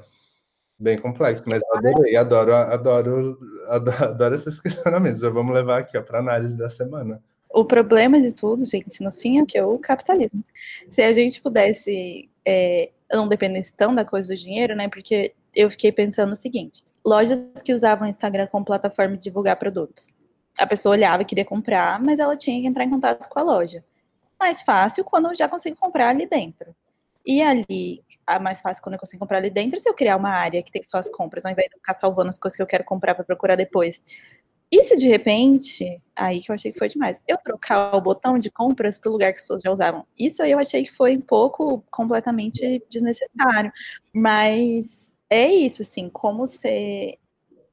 [0.77, 5.21] Bem complexo, mas eu adorei, adoro, adoro, adoro, adoro esses questionamentos.
[5.21, 7.21] Já vamos levar aqui para análise da semana.
[7.49, 10.43] O problema de tudo, gente, no fim é que é o capitalismo.
[10.91, 14.88] Se a gente pudesse é, não dependesse tão da coisa do dinheiro, né?
[14.89, 20.07] Porque eu fiquei pensando o seguinte: lojas que usavam Instagram como plataforma de divulgar produtos.
[20.57, 23.43] A pessoa olhava e queria comprar, mas ela tinha que entrar em contato com a
[23.43, 23.83] loja.
[24.39, 26.73] Mais fácil quando já consigo comprar ali dentro.
[27.25, 30.29] E ali, a mais fácil quando eu consigo comprar ali dentro, se eu criar uma
[30.29, 32.67] área que tem só as compras, ao invés de ficar salvando as coisas que eu
[32.67, 34.01] quero comprar para procurar depois.
[34.71, 38.38] E se de repente, aí que eu achei que foi demais, eu trocar o botão
[38.38, 40.05] de compras para o lugar que as pessoas já usavam.
[40.17, 43.71] Isso aí eu achei que foi um pouco completamente desnecessário.
[44.13, 47.17] Mas é isso, assim, como ser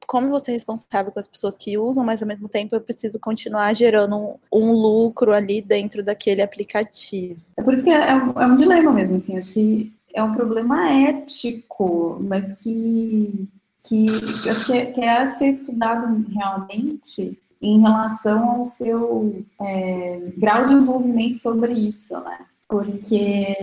[0.05, 3.19] como você é responsável com as pessoas que usam, mas ao mesmo tempo eu preciso
[3.19, 7.39] continuar gerando um, um lucro ali dentro daquele aplicativo.
[7.57, 10.21] É por isso que é, é, um, é um dilema mesmo, assim, acho que é
[10.21, 13.47] um problema ético, mas que,
[13.83, 14.09] que
[14.47, 20.67] acho que é, que é a ser estudado realmente em relação ao seu é, grau
[20.67, 22.39] de envolvimento sobre isso, né?
[22.67, 23.55] Porque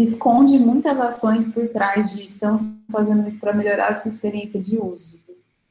[0.00, 4.58] se esconde muitas ações por trás de estamos fazendo isso para melhorar a sua experiência
[4.58, 5.18] de uso.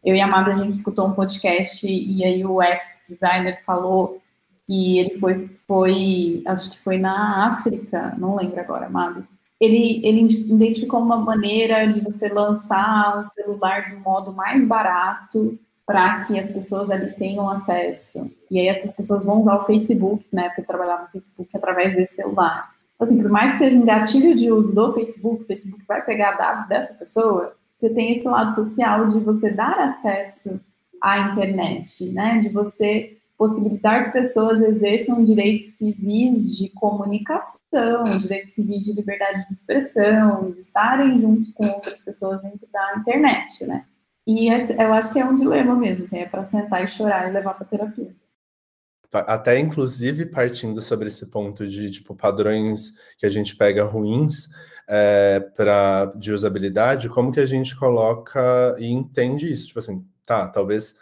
[0.05, 4.21] Eu e a Amada, a gente escutou um podcast e aí o ex-designer falou
[4.67, 9.23] que ele foi, foi, acho que foi na África, não lembro agora, Amada.
[9.59, 15.57] Ele, ele identificou uma maneira de você lançar o celular de um modo mais barato
[15.87, 18.29] para que as pessoas ali tenham acesso.
[18.51, 22.17] E aí essas pessoas vão usar o Facebook, né, para trabalhar no Facebook através desse
[22.17, 26.03] celular assim, por mais que seja um gatilho de uso do Facebook, o Facebook vai
[26.03, 30.59] pegar dados dessa pessoa, você tem esse lado social de você dar acesso
[31.01, 32.39] à internet, né?
[32.39, 39.53] De você possibilitar que pessoas exerçam direitos civis de comunicação, direitos civis de liberdade de
[39.53, 43.85] expressão, de estarem junto com outras pessoas dentro da internet, né?
[44.27, 47.31] E eu acho que é um dilema mesmo, assim, é para sentar e chorar e
[47.31, 48.13] levar para terapia
[49.11, 54.49] até inclusive partindo sobre esse ponto de tipo padrões que a gente pega ruins,
[54.87, 59.67] é, pra, de usabilidade, como que a gente coloca e entende isso?
[59.67, 60.95] Tipo assim, tá, talvez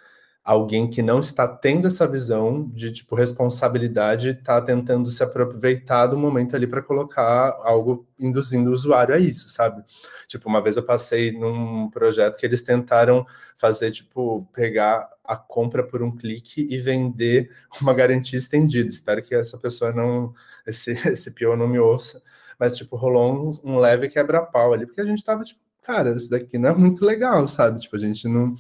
[0.47, 6.17] alguém que não está tendo essa visão de tipo responsabilidade está tentando se aproveitar do
[6.17, 9.83] momento ali para colocar algo induzindo o usuário a isso, sabe?
[10.25, 13.25] Tipo, uma vez eu passei num projeto que eles tentaram
[13.57, 18.87] fazer tipo pegar a compra por um clique e vender uma garantia estendida.
[18.87, 20.33] Espero que essa pessoa não
[20.65, 22.23] esse esse pior não me ouça,
[22.57, 26.29] mas tipo rolou um, um leve quebra-pau ali, porque a gente tava tipo, cara, isso
[26.29, 27.81] daqui não é muito legal, sabe?
[27.81, 28.55] Tipo, a gente não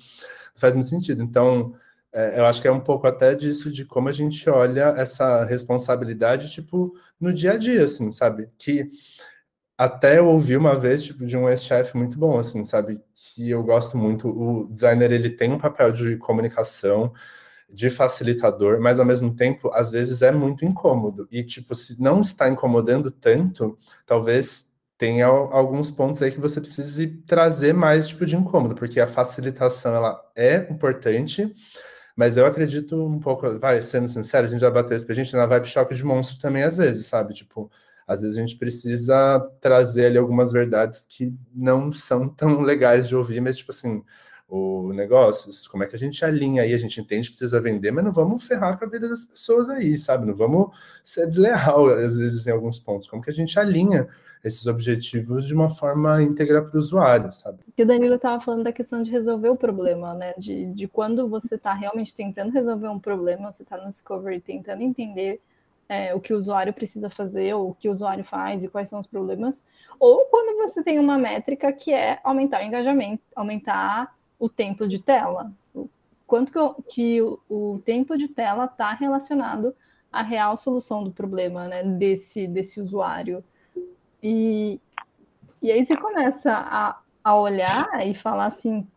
[0.59, 1.21] faz muito sentido.
[1.21, 1.73] Então,
[2.13, 5.43] é, eu acho que é um pouco até disso, de como a gente olha essa
[5.45, 8.49] responsabilidade, tipo, no dia a dia, assim, sabe?
[8.57, 8.89] Que
[9.77, 13.01] até eu ouvi uma vez, tipo, de um ex-chefe muito bom, assim, sabe?
[13.13, 14.27] Que eu gosto muito.
[14.29, 17.13] O designer, ele tem um papel de comunicação,
[17.69, 21.27] de facilitador, mas ao mesmo tempo, às vezes é muito incômodo.
[21.31, 24.66] E, tipo, se não está incomodando tanto, talvez
[24.97, 29.95] tem alguns pontos aí que você precise trazer mais tipo de incômodo, porque a facilitação
[29.95, 31.53] ela é importante,
[32.15, 35.35] mas eu acredito um pouco, vai, sendo sincero, a gente já bateu isso pra gente
[35.35, 37.35] na vibe choque de monstro também às vezes, sabe?
[37.35, 37.69] Tipo,
[38.07, 43.15] às vezes a gente precisa trazer ali algumas verdades que não são tão legais de
[43.15, 44.03] ouvir, mas tipo assim,
[44.47, 47.91] o negócio, como é que a gente alinha aí, a gente entende que precisa vender,
[47.91, 50.25] mas não vamos ferrar com a vida das pessoas aí, sabe?
[50.25, 50.69] Não vamos
[51.03, 53.09] ser desleal, às vezes, em alguns pontos.
[53.09, 54.07] Como que a gente alinha
[54.43, 57.59] esses objetivos de uma forma íntegra para o usuário, sabe?
[57.75, 60.33] Que o Danilo estava falando da questão de resolver o problema, né?
[60.37, 64.81] De, de quando você está realmente tentando resolver um problema, você está no Discovery tentando
[64.81, 65.41] entender
[65.89, 68.89] é, o que o usuário precisa fazer, ou o que o usuário faz e quais
[68.89, 69.63] são os problemas,
[69.99, 74.99] ou quando você tem uma métrica que é aumentar o engajamento, aumentar o tempo de
[74.99, 75.51] tela.
[76.25, 79.73] Quanto que, o, que o, o tempo de tela está relacionado
[80.11, 83.43] à real solução do problema né, desse, desse usuário.
[84.21, 84.79] E,
[85.61, 88.87] e aí você começa a, a olhar e falar assim,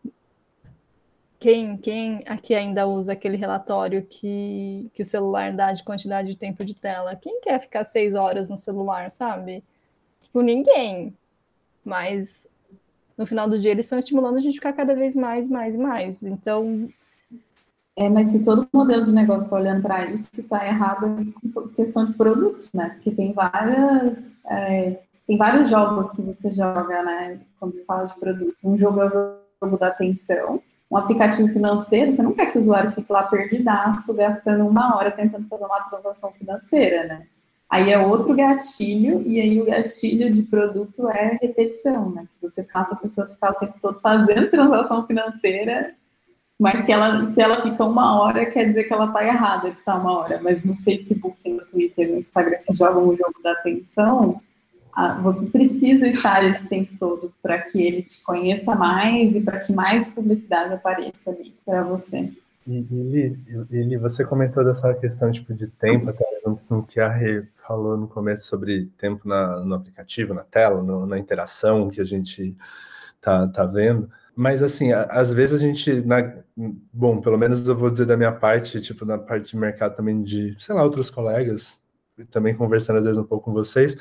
[1.41, 6.37] quem, quem aqui ainda usa aquele relatório que, que o celular dá de quantidade de
[6.37, 7.15] tempo de tela?
[7.15, 9.63] Quem quer ficar seis horas no celular, sabe?
[10.21, 11.15] Tipo, ninguém.
[11.83, 12.47] Mas
[13.17, 16.21] no final do dia eles estão estimulando a gente ficar cada vez mais, mais mais.
[16.21, 16.87] Então.
[17.95, 21.33] É, mas se todo modelo de negócio está olhando para isso, está errado em
[21.75, 22.91] questão de produto, né?
[22.91, 24.31] Porque tem várias.
[24.45, 24.99] É
[25.31, 27.39] tem vários jogos que você joga, né?
[27.57, 28.57] Quando se fala de produto.
[28.65, 30.61] Um jogo é o jogo da atenção.
[30.91, 35.09] Um aplicativo financeiro, você não quer que o usuário fique lá perdidaço, gastando uma hora
[35.09, 37.27] tentando fazer uma transação financeira, né?
[37.69, 42.27] Aí é outro gatilho, e aí o gatilho de produto é repetição, né?
[42.37, 45.93] Que você faça a pessoa ficar o tempo todo fazendo transação financeira,
[46.59, 49.77] mas que ela, se ela fica uma hora, quer dizer que ela está errada de
[49.77, 50.41] estar uma hora.
[50.43, 54.41] Mas no Facebook, no Twitter, no Instagram, que jogam o jogo da atenção,
[55.21, 59.73] você precisa estar esse tempo todo para que ele te conheça mais e para que
[59.73, 62.31] mais publicidade apareça ali para você.
[62.67, 62.79] E,
[63.71, 66.25] Lili, você comentou dessa questão tipo, de tempo, até
[66.69, 71.05] no que a Rê falou no começo sobre tempo na, no aplicativo, na tela, no,
[71.07, 72.55] na interação que a gente
[73.19, 74.09] tá, tá vendo.
[74.35, 76.33] Mas assim, às vezes a gente, na,
[76.93, 80.21] bom, pelo menos eu vou dizer da minha parte, tipo, na parte de mercado também
[80.21, 81.81] de, sei lá, outros colegas,
[82.29, 83.97] também conversando às vezes um pouco com vocês,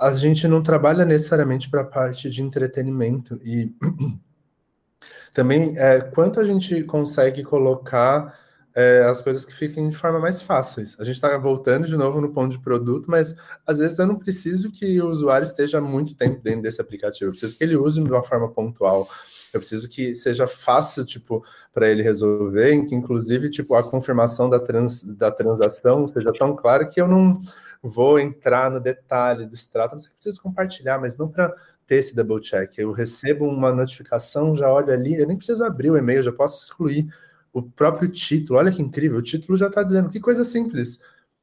[0.00, 3.70] a gente não trabalha necessariamente para a parte de entretenimento e
[5.34, 8.34] também é, quanto a gente consegue colocar
[8.74, 10.96] é, as coisas que fiquem de forma mais fáceis.
[10.98, 13.36] A gente está voltando de novo no ponto de produto, mas
[13.66, 17.26] às vezes eu não preciso que o usuário esteja muito tempo dentro desse aplicativo.
[17.26, 19.06] Eu preciso que ele use de uma forma pontual.
[19.52, 24.60] Eu preciso que seja fácil, tipo, para ele resolver, que inclusive, tipo, a confirmação da,
[24.60, 27.40] trans, da transação seja tão clara que eu não
[27.82, 31.54] vou entrar no detalhe do extrato, você precisa compartilhar, mas não para
[31.86, 32.78] ter esse double check.
[32.78, 36.62] Eu recebo uma notificação, já olho ali, eu nem preciso abrir o e-mail, já posso
[36.62, 37.08] excluir
[37.52, 38.58] o próprio título.
[38.58, 41.00] Olha que incrível, o título já está dizendo que coisa simples.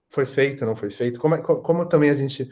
[0.10, 1.20] Foi feito, não foi feito?
[1.20, 2.50] Como, é, como também a gente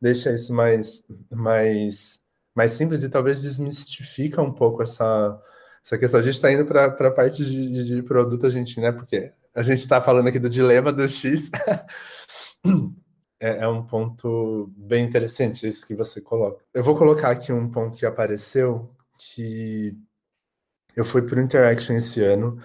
[0.00, 2.20] deixa isso mais, mais,
[2.54, 5.40] mais simples e talvez desmistifica um pouco essa,
[5.84, 6.20] essa questão.
[6.20, 8.92] A gente está indo para a parte de, de, produto, a gente, né?
[8.92, 11.50] Porque a gente está falando aqui do dilema do X.
[13.40, 16.64] é, é, um ponto bem interessante isso que você coloca.
[16.72, 19.96] Eu vou colocar aqui um ponto que apareceu que
[20.94, 22.58] eu fui para o Interaction esse ano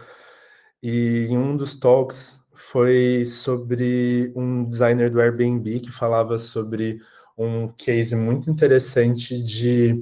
[0.82, 7.02] e em um dos talks foi sobre um designer do Airbnb que falava sobre
[7.38, 10.02] um case muito interessante de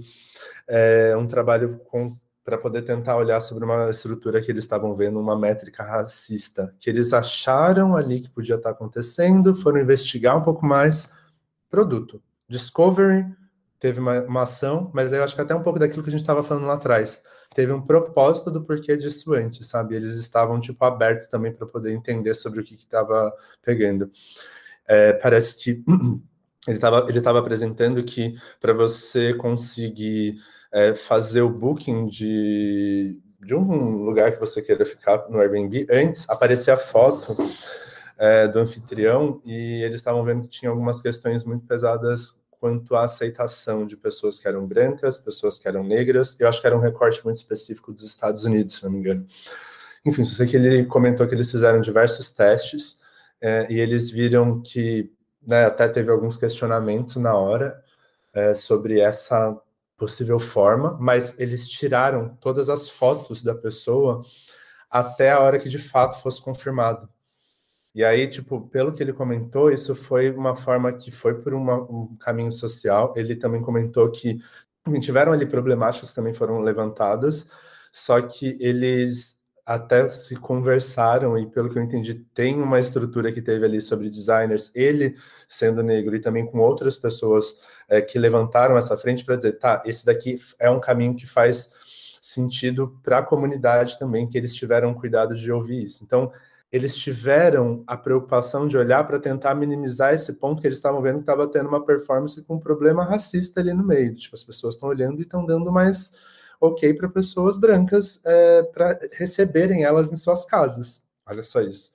[0.68, 2.16] é, um trabalho com
[2.50, 6.90] para poder tentar olhar sobre uma estrutura que eles estavam vendo, uma métrica racista, que
[6.90, 11.08] eles acharam ali que podia estar acontecendo, foram investigar um pouco mais.
[11.70, 12.20] Produto.
[12.48, 13.24] Discovery,
[13.80, 16.22] teve uma, uma ação, mas eu acho que até um pouco daquilo que a gente
[16.22, 17.24] estava falando lá atrás.
[17.54, 19.96] Teve um propósito do porquê disso antes, sabe?
[19.96, 23.32] Eles estavam, tipo, abertos também para poder entender sobre o que estava
[23.62, 24.10] pegando.
[24.88, 25.84] É, parece que
[26.70, 30.36] ele estava ele apresentando que para você conseguir
[30.72, 36.30] é, fazer o booking de, de um lugar que você queira ficar no Airbnb, antes
[36.30, 37.36] aparecia a foto
[38.18, 43.06] é, do anfitrião e eles estavam vendo que tinha algumas questões muito pesadas quanto à
[43.06, 46.38] aceitação de pessoas que eram brancas, pessoas que eram negras.
[46.40, 49.26] Eu acho que era um recorte muito específico dos Estados Unidos, se não me engano.
[50.06, 53.00] Enfim, só sei que ele comentou que eles fizeram diversos testes
[53.42, 55.12] é, e eles viram que
[55.50, 57.84] né, até teve alguns questionamentos na hora
[58.32, 59.60] é, sobre essa
[59.98, 64.22] possível forma, mas eles tiraram todas as fotos da pessoa
[64.90, 67.10] até a hora que de fato fosse confirmado.
[67.96, 71.78] E aí, tipo, pelo que ele comentou, isso foi uma forma que foi por uma,
[71.78, 73.12] um caminho social.
[73.16, 74.40] Ele também comentou que
[75.02, 77.50] tiveram ali problemáticas também foram levantadas,
[77.92, 83.42] só que eles até se conversaram e pelo que eu entendi tem uma estrutura que
[83.42, 85.16] teve ali sobre designers, ele
[85.48, 87.58] sendo negro e também com outras pessoas
[87.88, 91.72] é, que levantaram essa frente para dizer, tá, esse daqui é um caminho que faz
[92.22, 96.04] sentido para a comunidade também, que eles tiveram cuidado de ouvir isso.
[96.04, 96.32] Então,
[96.72, 101.16] eles tiveram a preocupação de olhar para tentar minimizar esse ponto que eles estavam vendo
[101.16, 104.14] que estava tendo uma performance com um problema racista ali no meio.
[104.16, 106.14] Tipo, as pessoas estão olhando e estão dando mais
[106.60, 111.04] ok para pessoas brancas é, para receberem elas em suas casas.
[111.26, 111.92] Olha só isso.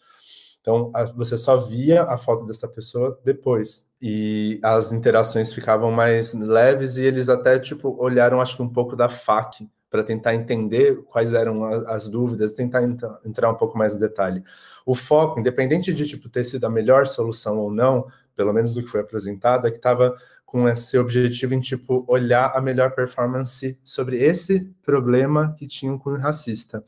[0.60, 3.86] Então, a, você só via a foto dessa pessoa depois.
[4.00, 8.96] E as interações ficavam mais leves e eles até, tipo, olharam, acho que um pouco
[8.96, 13.94] da FAQ para tentar entender quais eram as, as dúvidas, tentar entrar um pouco mais
[13.94, 14.42] no detalhe.
[14.84, 18.82] O foco, independente de tipo ter sido a melhor solução ou não, pelo menos do
[18.82, 20.16] que foi apresentado, é que estava
[20.54, 26.10] com esse objetivo em tipo olhar a melhor performance sobre esse problema que tinham com
[26.10, 26.84] o racista.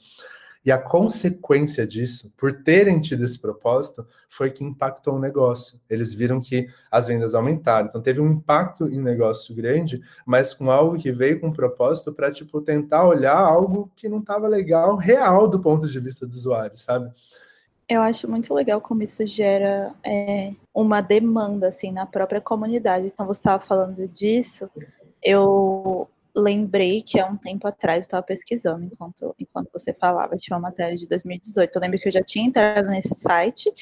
[0.64, 5.80] E a consequência disso, por terem tido esse propósito, foi que impactou o negócio.
[5.90, 7.88] Eles viram que as vendas aumentaram.
[7.88, 12.12] Então teve um impacto em negócio grande, mas com algo que veio com um propósito
[12.12, 16.32] para tipo tentar olhar algo que não estava legal, real do ponto de vista do
[16.34, 17.10] usuário, sabe?
[17.88, 23.06] Eu acho muito legal como isso gera é, uma demanda assim na própria comunidade.
[23.06, 24.68] Então você estava falando disso.
[25.22, 30.56] Eu lembrei que há um tempo atrás eu estava pesquisando enquanto, enquanto você falava, tinha
[30.56, 31.76] uma matéria de 2018.
[31.76, 33.72] Eu lembro que eu já tinha entrado nesse site,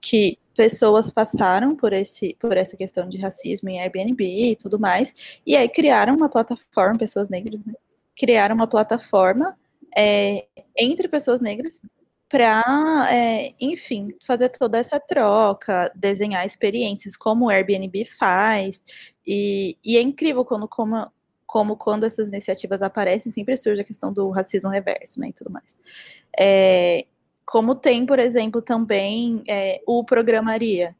[0.00, 5.14] que pessoas passaram por, esse, por essa questão de racismo em Airbnb e tudo mais,
[5.46, 7.74] e aí criaram uma plataforma, pessoas negras, né?
[8.16, 9.56] Criaram uma plataforma
[9.96, 10.46] é,
[10.76, 11.80] entre pessoas negras
[12.28, 18.82] para, é, enfim, fazer toda essa troca, desenhar experiências como o Airbnb faz.
[19.26, 21.10] E, e é incrível quando, como,
[21.46, 25.50] como quando essas iniciativas aparecem, sempre surge a questão do racismo reverso, né, e tudo
[25.50, 25.76] mais.
[26.38, 27.06] É,
[27.46, 30.94] como tem, por exemplo, também é, o Programaria,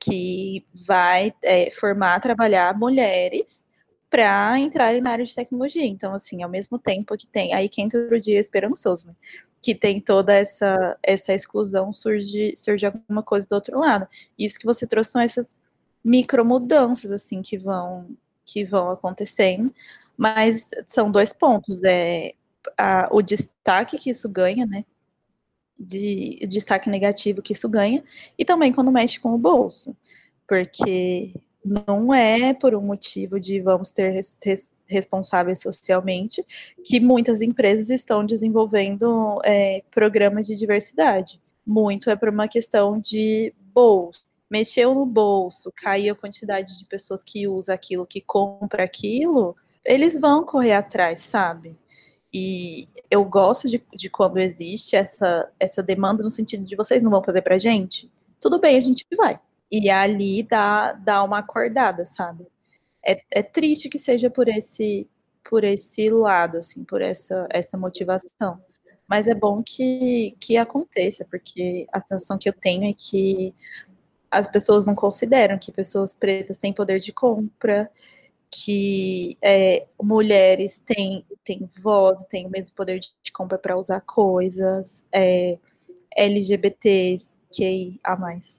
[0.00, 3.64] que vai é, formar, trabalhar mulheres
[4.10, 5.84] para entrarem na área de tecnologia.
[5.86, 9.14] Então, assim, ao mesmo tempo que tem, aí que entra o dia esperançoso, né?
[9.62, 14.08] Que tem toda essa, essa exclusão, surge, surge alguma coisa do outro lado.
[14.38, 15.48] Isso que você trouxe são essas
[16.04, 19.72] micro mudanças, assim, que vão que vão acontecendo,
[20.16, 22.34] mas são dois pontos, é
[22.76, 24.84] a, o destaque que isso ganha, né,
[25.78, 28.02] de destaque negativo que isso ganha,
[28.36, 29.96] e também quando mexe com o bolso,
[30.46, 31.34] porque
[31.64, 36.44] não é por um motivo de vamos ter res, res, responsáveis socialmente
[36.84, 41.40] que muitas empresas estão desenvolvendo é, programas de diversidade.
[41.66, 44.22] Muito é por uma questão de bolso
[44.52, 50.20] mexeu no bolso, caiu a quantidade de pessoas que usa aquilo, que compra aquilo, eles
[50.20, 51.80] vão correr atrás, sabe?
[52.30, 57.10] E eu gosto de, de quando existe essa, essa demanda no sentido de vocês não
[57.10, 58.10] vão fazer pra gente?
[58.38, 59.40] Tudo bem, a gente vai.
[59.70, 62.46] E ali dá, dá uma acordada, sabe?
[63.04, 65.08] É, é triste que seja por esse
[65.48, 68.60] por esse lado, assim, por essa, essa motivação.
[69.08, 73.54] Mas é bom que, que aconteça, porque a sensação que eu tenho é que
[74.30, 77.90] as pessoas não consideram que pessoas pretas têm poder de compra,
[78.50, 85.06] que é, mulheres têm, têm voz, têm o mesmo poder de compra para usar coisas,
[85.12, 85.58] é,
[86.16, 88.58] LGBTs, que a mais,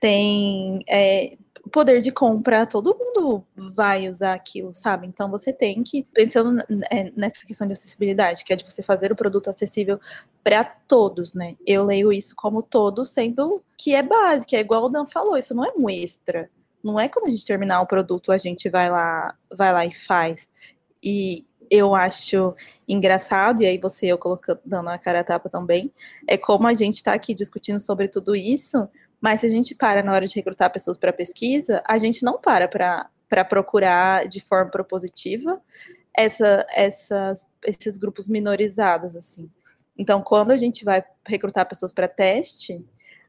[0.00, 1.36] tem é,
[1.68, 5.06] poder de compra, todo mundo vai usar aquilo, sabe?
[5.06, 9.12] Então você tem que, pensando é, nessa questão de acessibilidade, que é de você fazer
[9.12, 10.00] o produto acessível
[10.42, 11.56] para todos, né?
[11.66, 15.54] Eu leio isso como todo, sendo que é básico, é igual o Dan falou, isso
[15.54, 16.50] não é um extra.
[16.82, 19.94] não é quando a gente terminar o produto a gente vai lá, vai lá e
[19.94, 20.50] faz.
[21.02, 22.54] E eu acho
[22.86, 25.92] engraçado, e aí você eu colocando dando a cara a tapa também,
[26.26, 28.88] é como a gente está aqui discutindo sobre tudo isso,
[29.20, 32.38] mas se a gente para na hora de recrutar pessoas para pesquisa, a gente não
[32.38, 35.60] para para procurar de forma propositiva
[36.16, 39.50] essa, essas, esses grupos minorizados, assim.
[39.96, 42.84] Então, quando a gente vai recrutar pessoas para teste,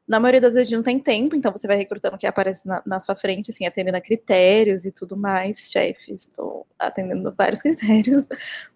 [0.08, 2.82] na maioria das vezes não tem tempo, então você vai recrutando o que aparece na,
[2.84, 5.70] na, sua frente, assim, atendendo a critérios e tudo mais.
[5.70, 8.26] Chefe, estou atendendo vários critérios,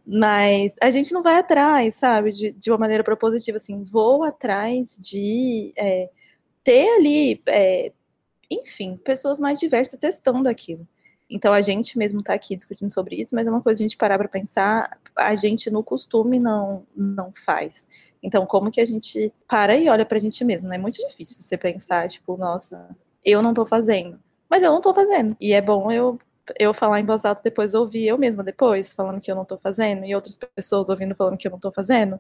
[0.06, 4.96] mas a gente não vai atrás, sabe, de, de uma maneira propositiva, assim, vou atrás
[4.96, 6.10] de é,
[6.64, 7.92] ter ali, é,
[8.50, 10.88] enfim, pessoas mais diversas testando aquilo.
[11.30, 13.98] Então a gente mesmo está aqui discutindo sobre isso, mas é uma coisa a gente
[13.98, 17.88] parar para pensar, a gente no costume não não faz.
[18.22, 20.68] Então como que a gente para e olha para a gente mesmo?
[20.68, 20.76] Né?
[20.76, 22.96] É muito difícil você pensar tipo, nossa,
[23.26, 25.36] eu não estou fazendo, mas eu não estou fazendo.
[25.40, 26.20] E é bom eu
[26.60, 29.58] eu falar em voz alta depois ouvir eu mesma depois falando que eu não estou
[29.58, 32.20] fazendo e outras pessoas ouvindo falando que eu não estou fazendo,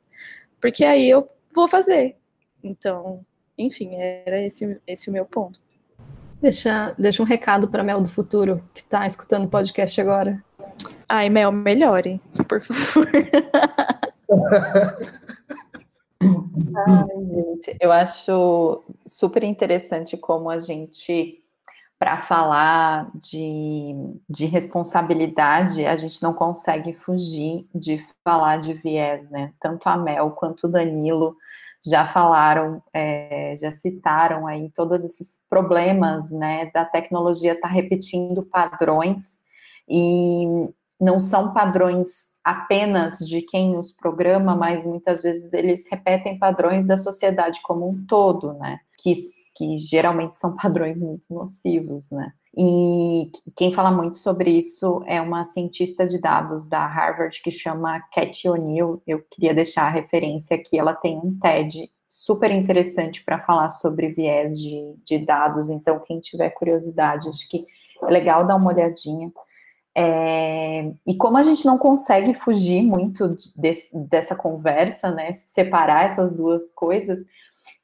[0.61, 2.17] porque aí eu vou fazer.
[2.63, 3.25] Então,
[3.57, 5.59] enfim, era esse esse o meu ponto.
[6.41, 10.43] Deixa, deixa um recado para Mel do Futuro, que está escutando o podcast agora.
[11.07, 13.09] Ai, Mel, melhore, por favor.
[16.75, 21.41] Ai, gente, eu acho super interessante como a gente,
[21.97, 23.95] para falar de,
[24.29, 29.53] de responsabilidade, a gente não consegue fugir de falar de viés, né?
[29.59, 31.37] Tanto a Mel quanto o Danilo
[31.85, 38.43] já falaram, é, já citaram aí todos esses problemas, né, da tecnologia estar tá repetindo
[38.43, 39.39] padrões
[39.87, 40.45] e
[40.99, 46.95] não são padrões apenas de quem os programa, mas muitas vezes eles repetem padrões da
[46.95, 49.13] sociedade como um todo, né, que,
[49.55, 52.31] que geralmente são padrões muito nocivos, né.
[52.55, 57.99] E quem fala muito sobre isso é uma cientista de dados da Harvard que chama
[58.13, 59.01] Cat O'Neill.
[59.07, 60.77] Eu queria deixar a referência aqui.
[60.77, 65.71] Ela tem um TED super interessante para falar sobre viés de, de, dados.
[65.71, 67.65] Então, quem tiver curiosidade, acho que
[68.03, 69.31] é legal dar uma olhadinha.
[69.95, 73.35] É, e como a gente não consegue fugir muito
[73.95, 77.25] dessa conversa, né, separar essas duas coisas,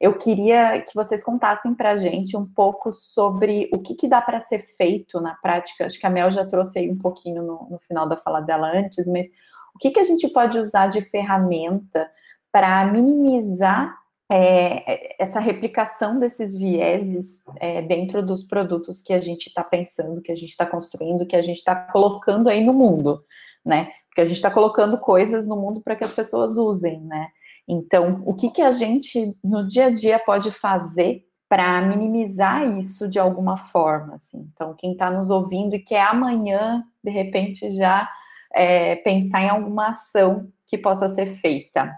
[0.00, 4.22] eu queria que vocês contassem para a gente um pouco sobre o que, que dá
[4.22, 5.84] para ser feito na prática.
[5.84, 8.72] Acho que a Mel já trouxe aí um pouquinho no, no final da fala dela
[8.74, 9.26] antes, mas
[9.74, 12.10] o que, que a gente pode usar de ferramenta
[12.50, 13.94] para minimizar
[14.32, 20.32] é, essa replicação desses vieses é, dentro dos produtos que a gente está pensando, que
[20.32, 23.22] a gente está construindo, que a gente está colocando aí no mundo,
[23.64, 23.90] né?
[24.06, 27.28] Porque a gente está colocando coisas no mundo para que as pessoas usem, né?
[27.68, 33.08] Então, o que, que a gente no dia a dia pode fazer para minimizar isso
[33.08, 34.14] de alguma forma?
[34.14, 34.50] Assim?
[34.52, 38.08] Então, quem está nos ouvindo e quer amanhã, de repente, já
[38.52, 41.92] é, pensar em alguma ação que possa ser feita.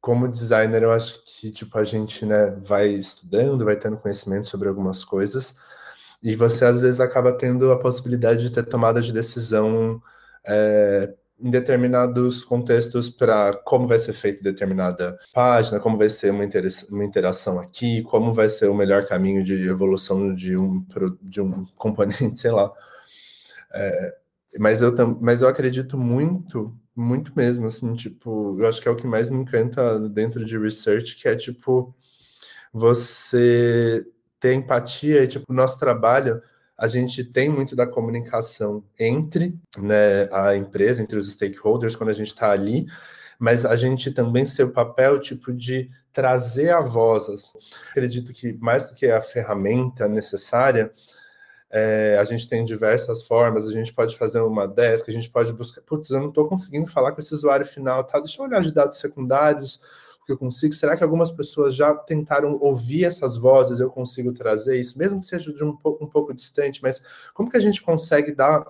[0.00, 4.68] Como designer, eu acho que tipo a gente né, vai estudando, vai tendo conhecimento sobre
[4.68, 5.56] algumas coisas,
[6.22, 10.00] e você às vezes acaba tendo a possibilidade de ter tomada de decisão
[10.46, 16.44] é, em determinados contextos para como vai ser feita determinada página, como vai ser uma,
[16.90, 20.84] uma interação aqui, como vai ser o melhor caminho de evolução de um,
[21.20, 22.72] de um componente, sei lá.
[23.72, 24.16] É,
[24.58, 28.96] mas, eu, mas eu acredito muito, muito mesmo, assim, tipo, eu acho que é o
[28.96, 31.94] que mais me encanta dentro de research, que é, tipo,
[32.72, 34.06] você
[34.40, 36.40] ter empatia e, tipo, o nosso trabalho
[36.78, 42.14] a gente tem muito da comunicação entre né, a empresa, entre os stakeholders, quando a
[42.14, 42.86] gente está ali,
[43.38, 47.26] mas a gente também tem o papel tipo de trazer a voz.
[47.90, 50.90] Acredito que mais do que a ferramenta necessária,
[51.70, 55.52] é, a gente tem diversas formas, a gente pode fazer uma desk, a gente pode
[55.52, 58.18] buscar, putz, eu não estou conseguindo falar com esse usuário final, tá?
[58.20, 59.80] Deixa eu olhar de dados secundários,
[60.26, 60.74] que eu consigo?
[60.74, 63.78] Será que algumas pessoas já tentaram ouvir essas vozes?
[63.78, 67.00] Eu consigo trazer isso, mesmo que seja de um pouco, um pouco distante, mas
[67.32, 68.66] como que a gente consegue dar,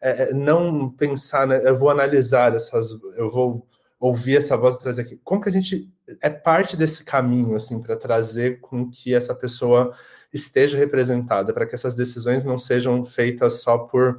[0.00, 3.68] é, é não pensar, né, eu vou analisar essas, eu vou
[4.00, 5.20] ouvir essa voz e trazer aqui.
[5.22, 5.90] Como que a gente
[6.20, 9.94] é parte desse caminho, assim, para trazer com que essa pessoa
[10.32, 14.16] esteja representada, para que essas decisões não sejam feitas só por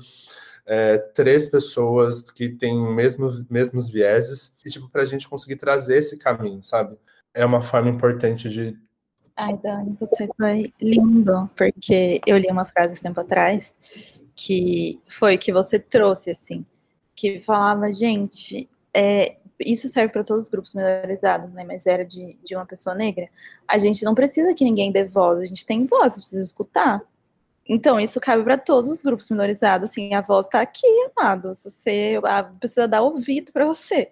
[0.66, 5.98] é, três pessoas que têm mesmos, mesmos vieses, e tipo, para a gente conseguir trazer
[5.98, 6.98] esse caminho, sabe?
[7.34, 8.78] É uma forma importante de.
[9.36, 13.74] Ai, Dani, você foi lindo, porque eu li uma frase tempo atrás
[14.34, 16.66] que foi que você trouxe, assim,
[17.16, 21.64] que falava, gente, é, isso serve para todos os grupos minorizados, né?
[21.64, 23.30] Mas era de, de uma pessoa negra.
[23.68, 27.02] A gente não precisa que ninguém dê voz, a gente tem voz, precisa escutar.
[27.68, 29.90] Então, isso cabe para todos os grupos minorizados.
[29.90, 30.86] Assim, a voz está aqui,
[31.16, 31.54] amado.
[31.54, 32.20] Você
[32.60, 34.12] precisa dar ouvido para você.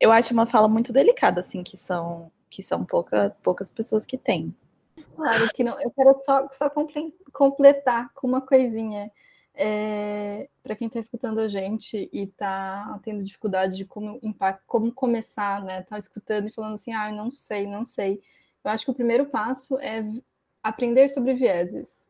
[0.00, 4.16] Eu acho uma fala muito delicada, assim, que são que são pouca, poucas pessoas que
[4.16, 4.54] têm.
[5.14, 5.80] Claro que não.
[5.80, 6.70] Eu quero só, só
[7.32, 9.10] completar com uma coisinha.
[9.60, 14.20] É, para quem está escutando a gente e está tendo dificuldade de como,
[14.68, 15.82] como começar, né?
[15.82, 18.22] Tá escutando e falando assim, ah, não sei, não sei.
[18.64, 20.04] Eu acho que o primeiro passo é
[20.62, 22.07] aprender sobre vieses.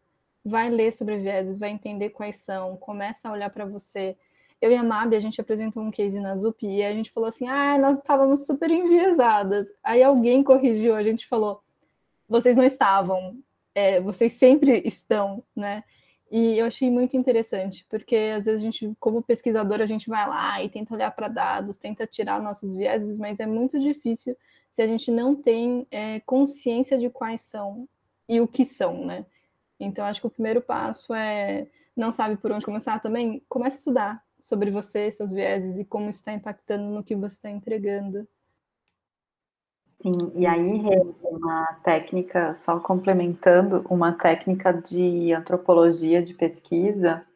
[0.48, 4.16] Vai ler sobre vieses, vai entender quais são, começa a olhar para você.
[4.60, 7.28] Eu e a Mabi, a gente apresentou um case na ZUP e a gente falou
[7.28, 9.68] assim, ah, nós estávamos super enviesadas.
[9.84, 11.62] Aí alguém corrigiu, a gente falou,
[12.28, 13.38] vocês não estavam,
[13.74, 15.84] é, vocês sempre estão, né?
[16.30, 20.28] E eu achei muito interessante, porque às vezes a gente, como pesquisador, a gente vai
[20.28, 24.36] lá e tenta olhar para dados, tenta tirar nossos vieses, mas é muito difícil
[24.70, 27.88] se a gente não tem é, consciência de quais são
[28.28, 29.24] e o que são, né?
[29.78, 33.78] Então, acho que o primeiro passo é, não sabe por onde começar também, comece a
[33.78, 38.26] estudar sobre você, seus vieses e como isso está impactando no que você está entregando.
[40.00, 40.80] Sim, e aí
[41.22, 47.26] uma técnica, só complementando, uma técnica de antropologia de pesquisa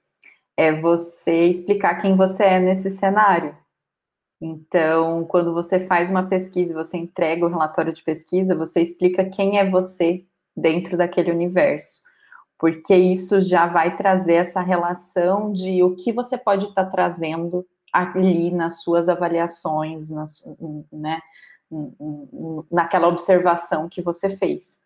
[0.57, 3.57] é você explicar quem você é nesse cenário.
[4.41, 9.59] Então, quando você faz uma pesquisa, você entrega o relatório de pesquisa, você explica quem
[9.59, 10.25] é você
[10.57, 12.03] dentro daquele universo,
[12.63, 18.53] porque isso já vai trazer essa relação de o que você pode estar trazendo ali
[18.53, 20.45] nas suas avaliações, nas,
[20.93, 21.21] né?
[22.71, 24.79] naquela observação que você fez.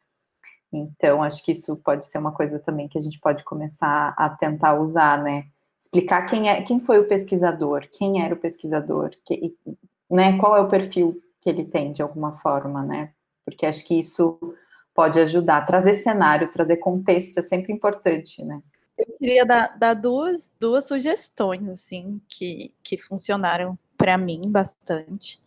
[0.73, 4.31] Então, acho que isso pode ser uma coisa também que a gente pode começar a
[4.31, 5.45] tentar usar, né?
[5.79, 9.55] Explicar quem é, quem foi o pesquisador, quem era o pesquisador, que,
[10.11, 10.39] né?
[10.39, 13.13] Qual é o perfil que ele tem de alguma forma, né?
[13.45, 14.39] Porque acho que isso
[14.97, 15.67] pode ajudar.
[15.67, 18.61] Trazer cenário, trazer contexto é sempre importante, né?
[18.97, 25.39] Eu queria dar, dar duas, duas sugestões, assim, que, que funcionaram para mim bastante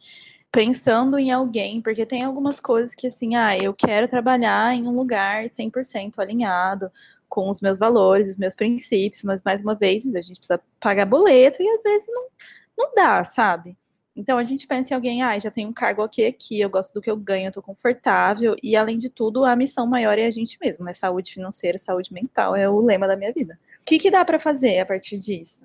[0.52, 4.96] pensando em alguém, porque tem algumas coisas que assim, ah, eu quero trabalhar em um
[4.96, 6.92] lugar 100% alinhado
[7.28, 11.06] com os meus valores, os meus princípios, mas mais uma vez a gente precisa pagar
[11.06, 12.28] boleto e às vezes não,
[12.78, 13.78] não dá, sabe?
[14.20, 16.94] Então a gente pensa em alguém, ah, já tem um cargo aqui aqui, eu gosto
[16.94, 20.26] do que eu ganho, eu tô confortável, e além de tudo, a missão maior é
[20.26, 20.94] a gente mesmo, né?
[20.94, 23.58] Saúde financeira, saúde mental é o lema da minha vida.
[23.82, 25.62] O que, que dá para fazer a partir disso?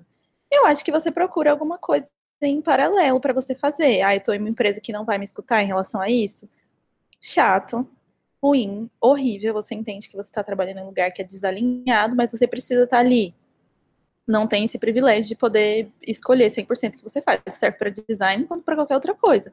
[0.49, 2.09] Eu acho que você procura alguma coisa
[2.41, 4.01] em paralelo para você fazer.
[4.01, 6.47] Ah, eu estou em uma empresa que não vai me escutar em relação a isso.
[7.19, 7.85] Chato,
[8.41, 9.53] ruim, horrível.
[9.55, 12.85] Você entende que você está trabalhando em um lugar que é desalinhado, mas você precisa
[12.85, 13.35] estar tá ali.
[14.27, 17.41] Não tem esse privilégio de poder escolher 100% que você faz.
[17.47, 19.51] Isso serve para design quanto para qualquer outra coisa.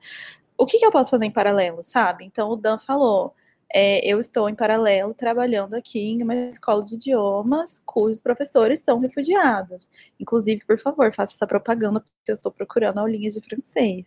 [0.57, 2.25] O que, que eu posso fazer em paralelo, sabe?
[2.25, 3.35] Então, o Dan falou
[3.75, 8.99] é, eu estou em paralelo trabalhando aqui em uma escola de idiomas cujos professores são
[9.01, 9.89] refugiados.
[10.21, 14.05] Inclusive, por favor, faça essa propaganda, porque eu estou procurando aulinhas de francês.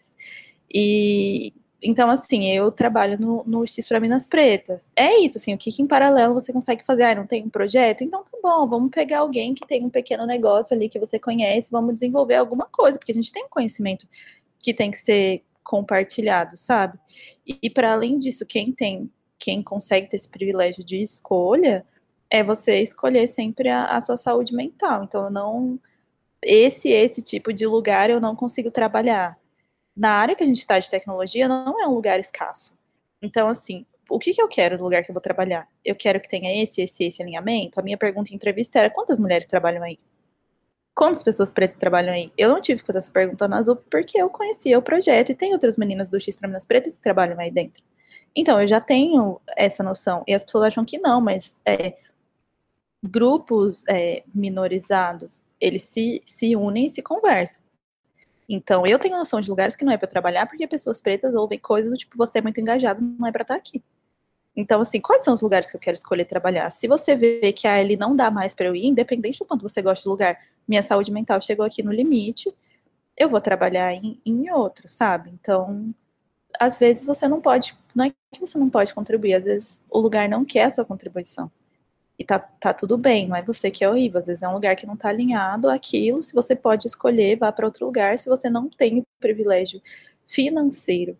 [0.72, 1.54] E
[1.86, 4.90] então, assim, eu trabalho no, no X para Minas Pretas.
[4.96, 7.04] É isso, assim, o que, que em paralelo você consegue fazer?
[7.04, 8.04] Ah, não tem um projeto?
[8.04, 11.72] Então tá bom, vamos pegar alguém que tem um pequeno negócio ali que você conhece,
[11.72, 14.08] vamos desenvolver alguma coisa, porque a gente tem um conhecimento
[14.60, 16.98] que tem que ser compartilhado, sabe?
[17.46, 21.86] E, e para além disso, quem tem quem consegue ter esse privilégio de escolha
[22.30, 25.04] é você escolher sempre a, a sua saúde mental.
[25.04, 25.80] Então, eu não.
[26.42, 29.38] Esse, esse tipo de lugar eu não consigo trabalhar.
[29.96, 32.74] Na área que a gente está de tecnologia, não é um lugar escasso.
[33.22, 35.68] Então, assim, o que, que eu quero no lugar que eu vou trabalhar?
[35.84, 37.80] Eu quero que tenha esse, esse, esse alinhamento.
[37.80, 40.00] A minha pergunta em entrevista era: quantas mulheres trabalham aí?
[40.94, 42.32] Quantas pessoas pretas trabalham aí?
[42.38, 45.36] Eu não tive que fazer essa pergunta na Azul porque eu conhecia o projeto e
[45.36, 47.84] tem outras meninas do X para Minas Pretas que trabalham aí dentro.
[48.36, 50.24] Então, eu já tenho essa noção.
[50.28, 51.98] E as pessoas acham que não, mas é,
[53.04, 57.62] grupos é, minorizados, eles se, se unem e se conversam.
[58.48, 61.60] Então, eu tenho noção de lugares que não é para trabalhar, porque pessoas pretas ouvem
[61.60, 63.84] coisas do tipo, você é muito engajado, não é para estar tá aqui.
[64.56, 66.70] Então, assim, quais são os lugares que eu quero escolher trabalhar?
[66.70, 69.68] Se você vê que a ele não dá mais para eu ir, independente do quanto
[69.68, 72.54] você gosta do lugar, minha saúde mental chegou aqui no limite,
[73.18, 75.30] eu vou trabalhar em, em outro, sabe?
[75.34, 75.94] Então,
[76.60, 80.00] às vezes você não pode, não é que você não pode contribuir, às vezes o
[80.00, 81.52] lugar não quer a sua contribuição.
[82.18, 84.54] E tá, tá tudo bem, não é você que é horrível, às vezes é um
[84.54, 88.30] lugar que não tá alinhado àquilo, se você pode escolher, vá para outro lugar, se
[88.30, 89.82] você não tem o privilégio
[90.26, 91.18] financeiro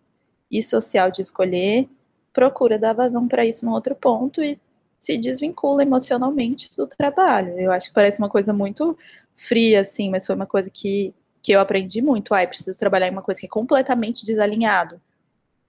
[0.50, 1.88] e social de escolher,
[2.32, 4.58] procura dar vazão para isso no outro ponto e
[4.98, 7.58] se desvincula emocionalmente do trabalho.
[7.58, 8.96] Eu acho que parece uma coisa muito
[9.36, 12.34] fria, assim, mas foi uma coisa que, que eu aprendi muito.
[12.34, 15.00] Ai, preciso trabalhar em uma coisa que é completamente desalinhado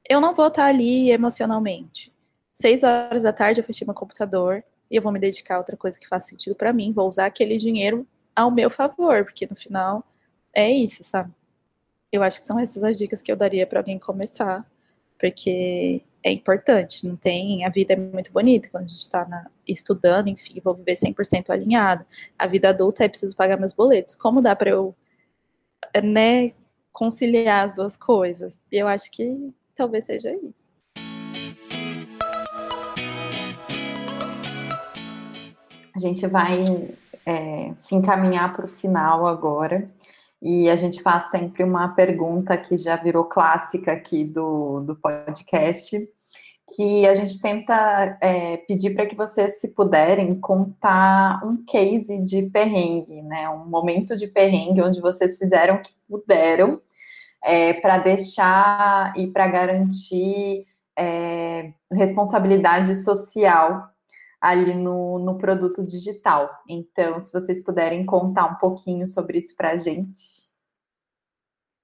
[0.10, 2.12] eu não vou estar ali emocionalmente.
[2.52, 5.78] Seis horas da tarde eu fechei meu computador, e eu vou me dedicar a outra
[5.78, 9.56] coisa que faz sentido para mim, vou usar aquele dinheiro ao meu favor, porque no
[9.56, 10.04] final
[10.54, 11.32] é isso, sabe?
[12.12, 14.66] Eu acho que são essas as dicas que eu daria para alguém começar,
[15.20, 20.28] porque é importante, não tem, a vida é muito bonita quando a gente está estudando,
[20.28, 22.06] enfim, vou viver 100% alinhado.
[22.38, 24.16] A vida adulta é preciso pagar meus boletos.
[24.16, 24.96] Como dá para eu,
[26.04, 26.54] né,
[26.92, 28.60] conciliar as duas coisas?
[28.72, 30.72] Eu acho que talvez seja isso.
[35.98, 36.95] A gente vai
[37.26, 39.89] é, se encaminhar para o final agora.
[40.39, 46.08] E a gente faz sempre uma pergunta que já virou clássica aqui do, do podcast,
[46.76, 52.43] que a gente tenta é, pedir para que vocês, se puderem, contar um case de
[52.43, 53.50] perrengue, né?
[53.50, 56.80] Um momento de perrengue onde vocês fizeram o que puderam
[57.43, 63.89] é, para deixar e para garantir é, responsabilidade social
[64.40, 66.50] ali no, no produto digital.
[66.68, 70.48] Então, se vocês puderem contar um pouquinho sobre isso para a gente.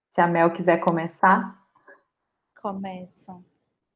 [0.09, 1.59] Se a Mel quiser começar.
[2.61, 3.43] Começam.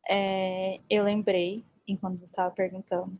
[0.09, 3.17] É, eu lembrei, enquanto você estava perguntando,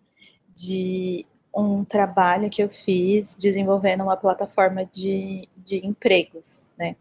[0.54, 1.26] de
[1.56, 6.96] um trabalho que eu fiz desenvolvendo uma plataforma de, de empregos, né?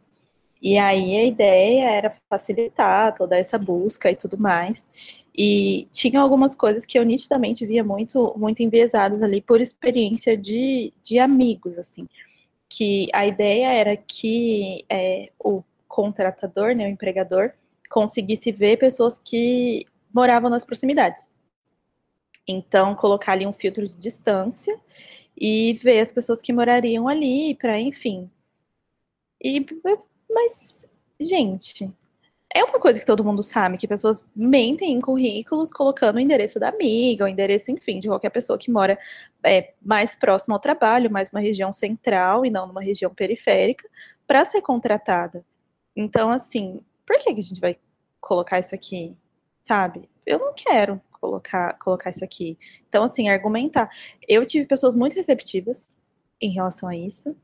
[0.60, 4.84] E aí a ideia era facilitar toda essa busca e tudo mais.
[5.36, 10.92] E tinha algumas coisas que eu nitidamente via muito, muito enviesadas ali por experiência de,
[11.02, 12.08] de amigos, assim.
[12.68, 17.52] Que a ideia era que é, o contratador, né, o empregador,
[17.90, 21.28] conseguisse ver pessoas que moravam nas proximidades.
[22.48, 24.78] Então, colocar ali um filtro de distância
[25.36, 28.30] e ver as pessoas que morariam ali, para, enfim.
[29.42, 29.66] E,
[30.30, 30.78] mas,
[31.20, 31.90] gente,
[32.54, 36.58] é uma coisa que todo mundo sabe, que pessoas mentem em currículos colocando o endereço
[36.58, 38.98] da amiga, o endereço, enfim, de qualquer pessoa que mora
[39.44, 43.88] é, mais próximo ao trabalho, mais uma região central e não numa região periférica,
[44.26, 45.44] para ser contratada.
[45.94, 47.78] Então, assim, por que, que a gente vai
[48.20, 49.16] colocar isso aqui?
[49.62, 50.08] Sabe?
[50.24, 52.58] Eu não quero colocar, colocar isso aqui.
[52.88, 53.90] Então, assim, argumentar.
[54.26, 55.88] Eu tive pessoas muito receptivas
[56.40, 57.36] em relação a isso.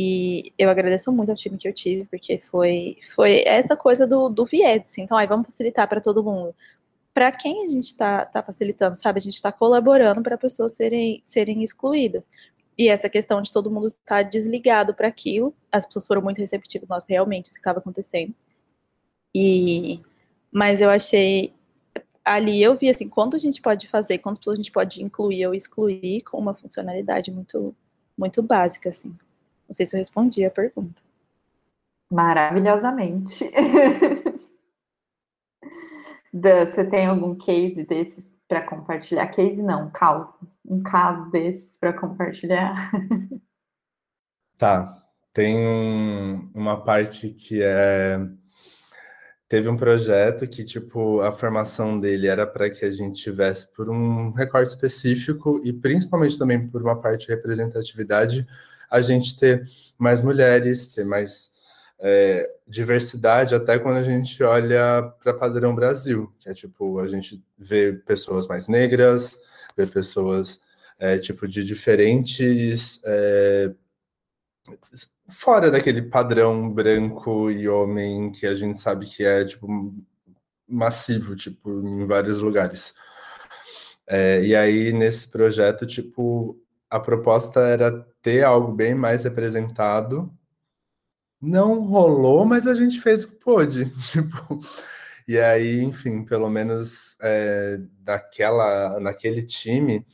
[0.00, 4.28] E eu agradeço muito ao time que eu tive, porque foi, foi essa coisa do,
[4.28, 5.02] do viés, assim.
[5.02, 6.54] Então, aí vamos facilitar para todo mundo.
[7.12, 9.18] Para quem a gente está tá facilitando, sabe?
[9.18, 12.22] A gente está colaborando para pessoas serem, serem excluídas.
[12.78, 16.88] E essa questão de todo mundo estar desligado para aquilo, as pessoas foram muito receptivas,
[16.88, 18.32] nós realmente, isso estava acontecendo.
[19.34, 20.00] E,
[20.52, 21.52] mas eu achei,
[22.24, 25.44] ali eu vi assim, quanto a gente pode fazer, quantas pessoas a gente pode incluir
[25.48, 27.74] ou excluir com uma funcionalidade muito,
[28.16, 29.12] muito básica, assim.
[29.68, 31.02] Não sei se eu respondi a pergunta.
[32.10, 33.44] Maravilhosamente.
[36.32, 39.26] Dan, você tem algum case desses para compartilhar?
[39.28, 40.40] Case não, caos.
[40.64, 42.74] Um caso desses para compartilhar?
[44.58, 44.92] Tá.
[45.32, 48.18] Tem um, uma parte que é.
[49.48, 53.88] Teve um projeto que, tipo, a formação dele era para que a gente tivesse por
[53.88, 58.44] um recorte específico e principalmente também por uma parte de representatividade
[58.90, 59.64] a gente ter
[59.98, 61.52] mais mulheres, ter mais
[62.00, 67.42] é, diversidade, até quando a gente olha para padrão Brasil, que é tipo, a gente
[67.58, 69.38] vê pessoas mais negras,
[69.76, 70.60] vê pessoas
[70.98, 73.00] é, tipo de diferentes.
[73.04, 73.72] É,
[75.28, 79.94] fora daquele padrão branco e homem que a gente sabe que é tipo
[80.68, 82.94] massivo, tipo, em vários lugares.
[84.06, 86.58] É, e aí, nesse projeto, tipo,
[86.90, 90.32] a proposta era ter algo bem mais representado.
[91.40, 93.84] Não rolou, mas a gente fez o que pôde.
[94.10, 94.60] Tipo,
[95.26, 100.06] e aí, enfim, pelo menos é, naquela, naquele time,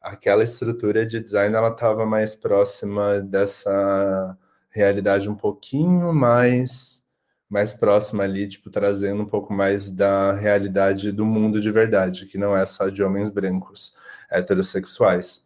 [0.00, 4.36] aquela estrutura de design ela estava mais próxima dessa
[4.70, 7.02] realidade um pouquinho mais
[7.48, 12.38] mais próxima ali, tipo, trazendo um pouco mais da realidade do mundo de verdade, que
[12.38, 13.94] não é só de homens brancos
[14.30, 15.44] heterossexuais.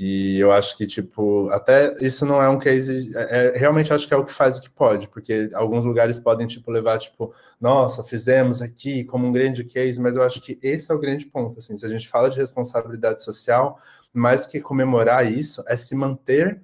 [0.00, 3.10] E eu acho que, tipo, até isso não é um case.
[3.16, 6.20] É, é, realmente acho que é o que faz o que pode, porque alguns lugares
[6.20, 10.56] podem, tipo, levar, tipo, nossa, fizemos aqui como um grande case, mas eu acho que
[10.62, 11.58] esse é o grande ponto.
[11.58, 13.76] Assim, se a gente fala de responsabilidade social,
[14.12, 16.62] mais do que comemorar isso, é se manter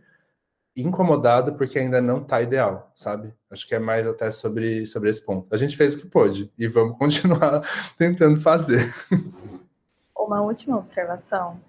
[0.76, 3.34] incomodado porque ainda não está ideal, sabe?
[3.50, 5.52] Acho que é mais até sobre, sobre esse ponto.
[5.52, 7.68] A gente fez o que pôde e vamos continuar
[7.98, 8.94] tentando fazer.
[10.16, 11.60] Uma última observação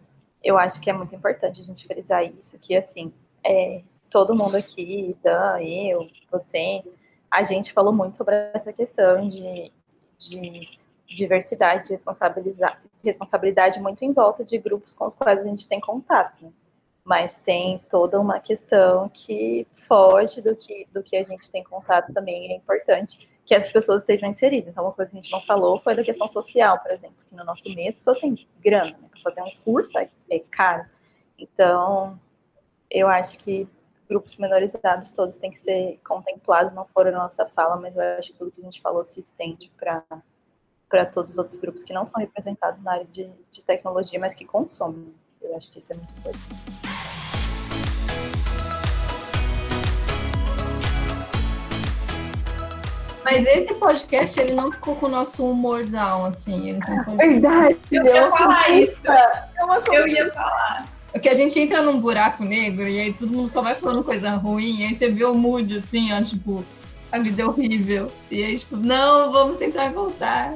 [0.46, 3.12] eu acho que é muito importante a gente frisar isso, que assim,
[3.44, 3.82] é,
[4.12, 6.88] todo mundo aqui, Dan, eu, vocês,
[7.32, 9.72] a gente falou muito sobre essa questão de,
[10.20, 10.78] de
[11.08, 12.00] diversidade,
[13.04, 16.46] responsabilidade muito em volta de grupos com os quais a gente tem contato.
[16.46, 16.52] Né?
[17.04, 22.14] Mas tem toda uma questão que foge do que, do que a gente tem contato
[22.14, 24.72] também, é importante que as pessoas estejam inseridas.
[24.72, 27.36] Então, uma coisa que a gente não falou foi da questão social, por exemplo, que
[27.36, 29.08] no nosso mês as pessoas têm grana, né?
[29.12, 30.10] Para fazer um curso é,
[30.50, 30.84] caro.
[31.38, 32.20] Então,
[32.90, 33.68] eu acho que
[34.10, 38.32] grupos minorizados todos têm que ser contemplados, não foram a nossa fala, mas eu acho
[38.34, 40.04] que tudo que a gente falou se estende para
[40.88, 44.36] para todos os outros grupos que não são representados na área de, de tecnologia, mas
[44.36, 45.14] que consomem.
[45.42, 46.95] Eu acho que isso é muito importante.
[53.26, 56.70] Mas esse podcast, ele não ficou com o nosso humorzão, assim.
[56.70, 56.80] Ele
[57.18, 57.78] Verdade.
[57.92, 59.02] Eu ia falar isso.
[59.12, 59.50] É
[59.92, 60.86] eu ia falar.
[61.12, 64.32] Porque a gente entra num buraco negro e aí todo mundo só vai falando coisa
[64.32, 66.64] ruim, e aí você vê o mood assim, ó, tipo,
[67.12, 68.12] a vida é horrível.
[68.30, 70.54] E aí, tipo, não, vamos tentar voltar.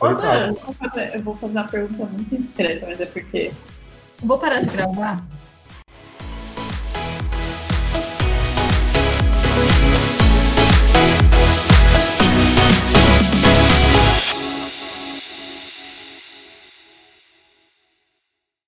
[0.00, 3.52] Ô, eu, vou fazer, eu vou fazer uma pergunta muito discreta, mas é porque.
[4.20, 5.22] Vou parar de gravar?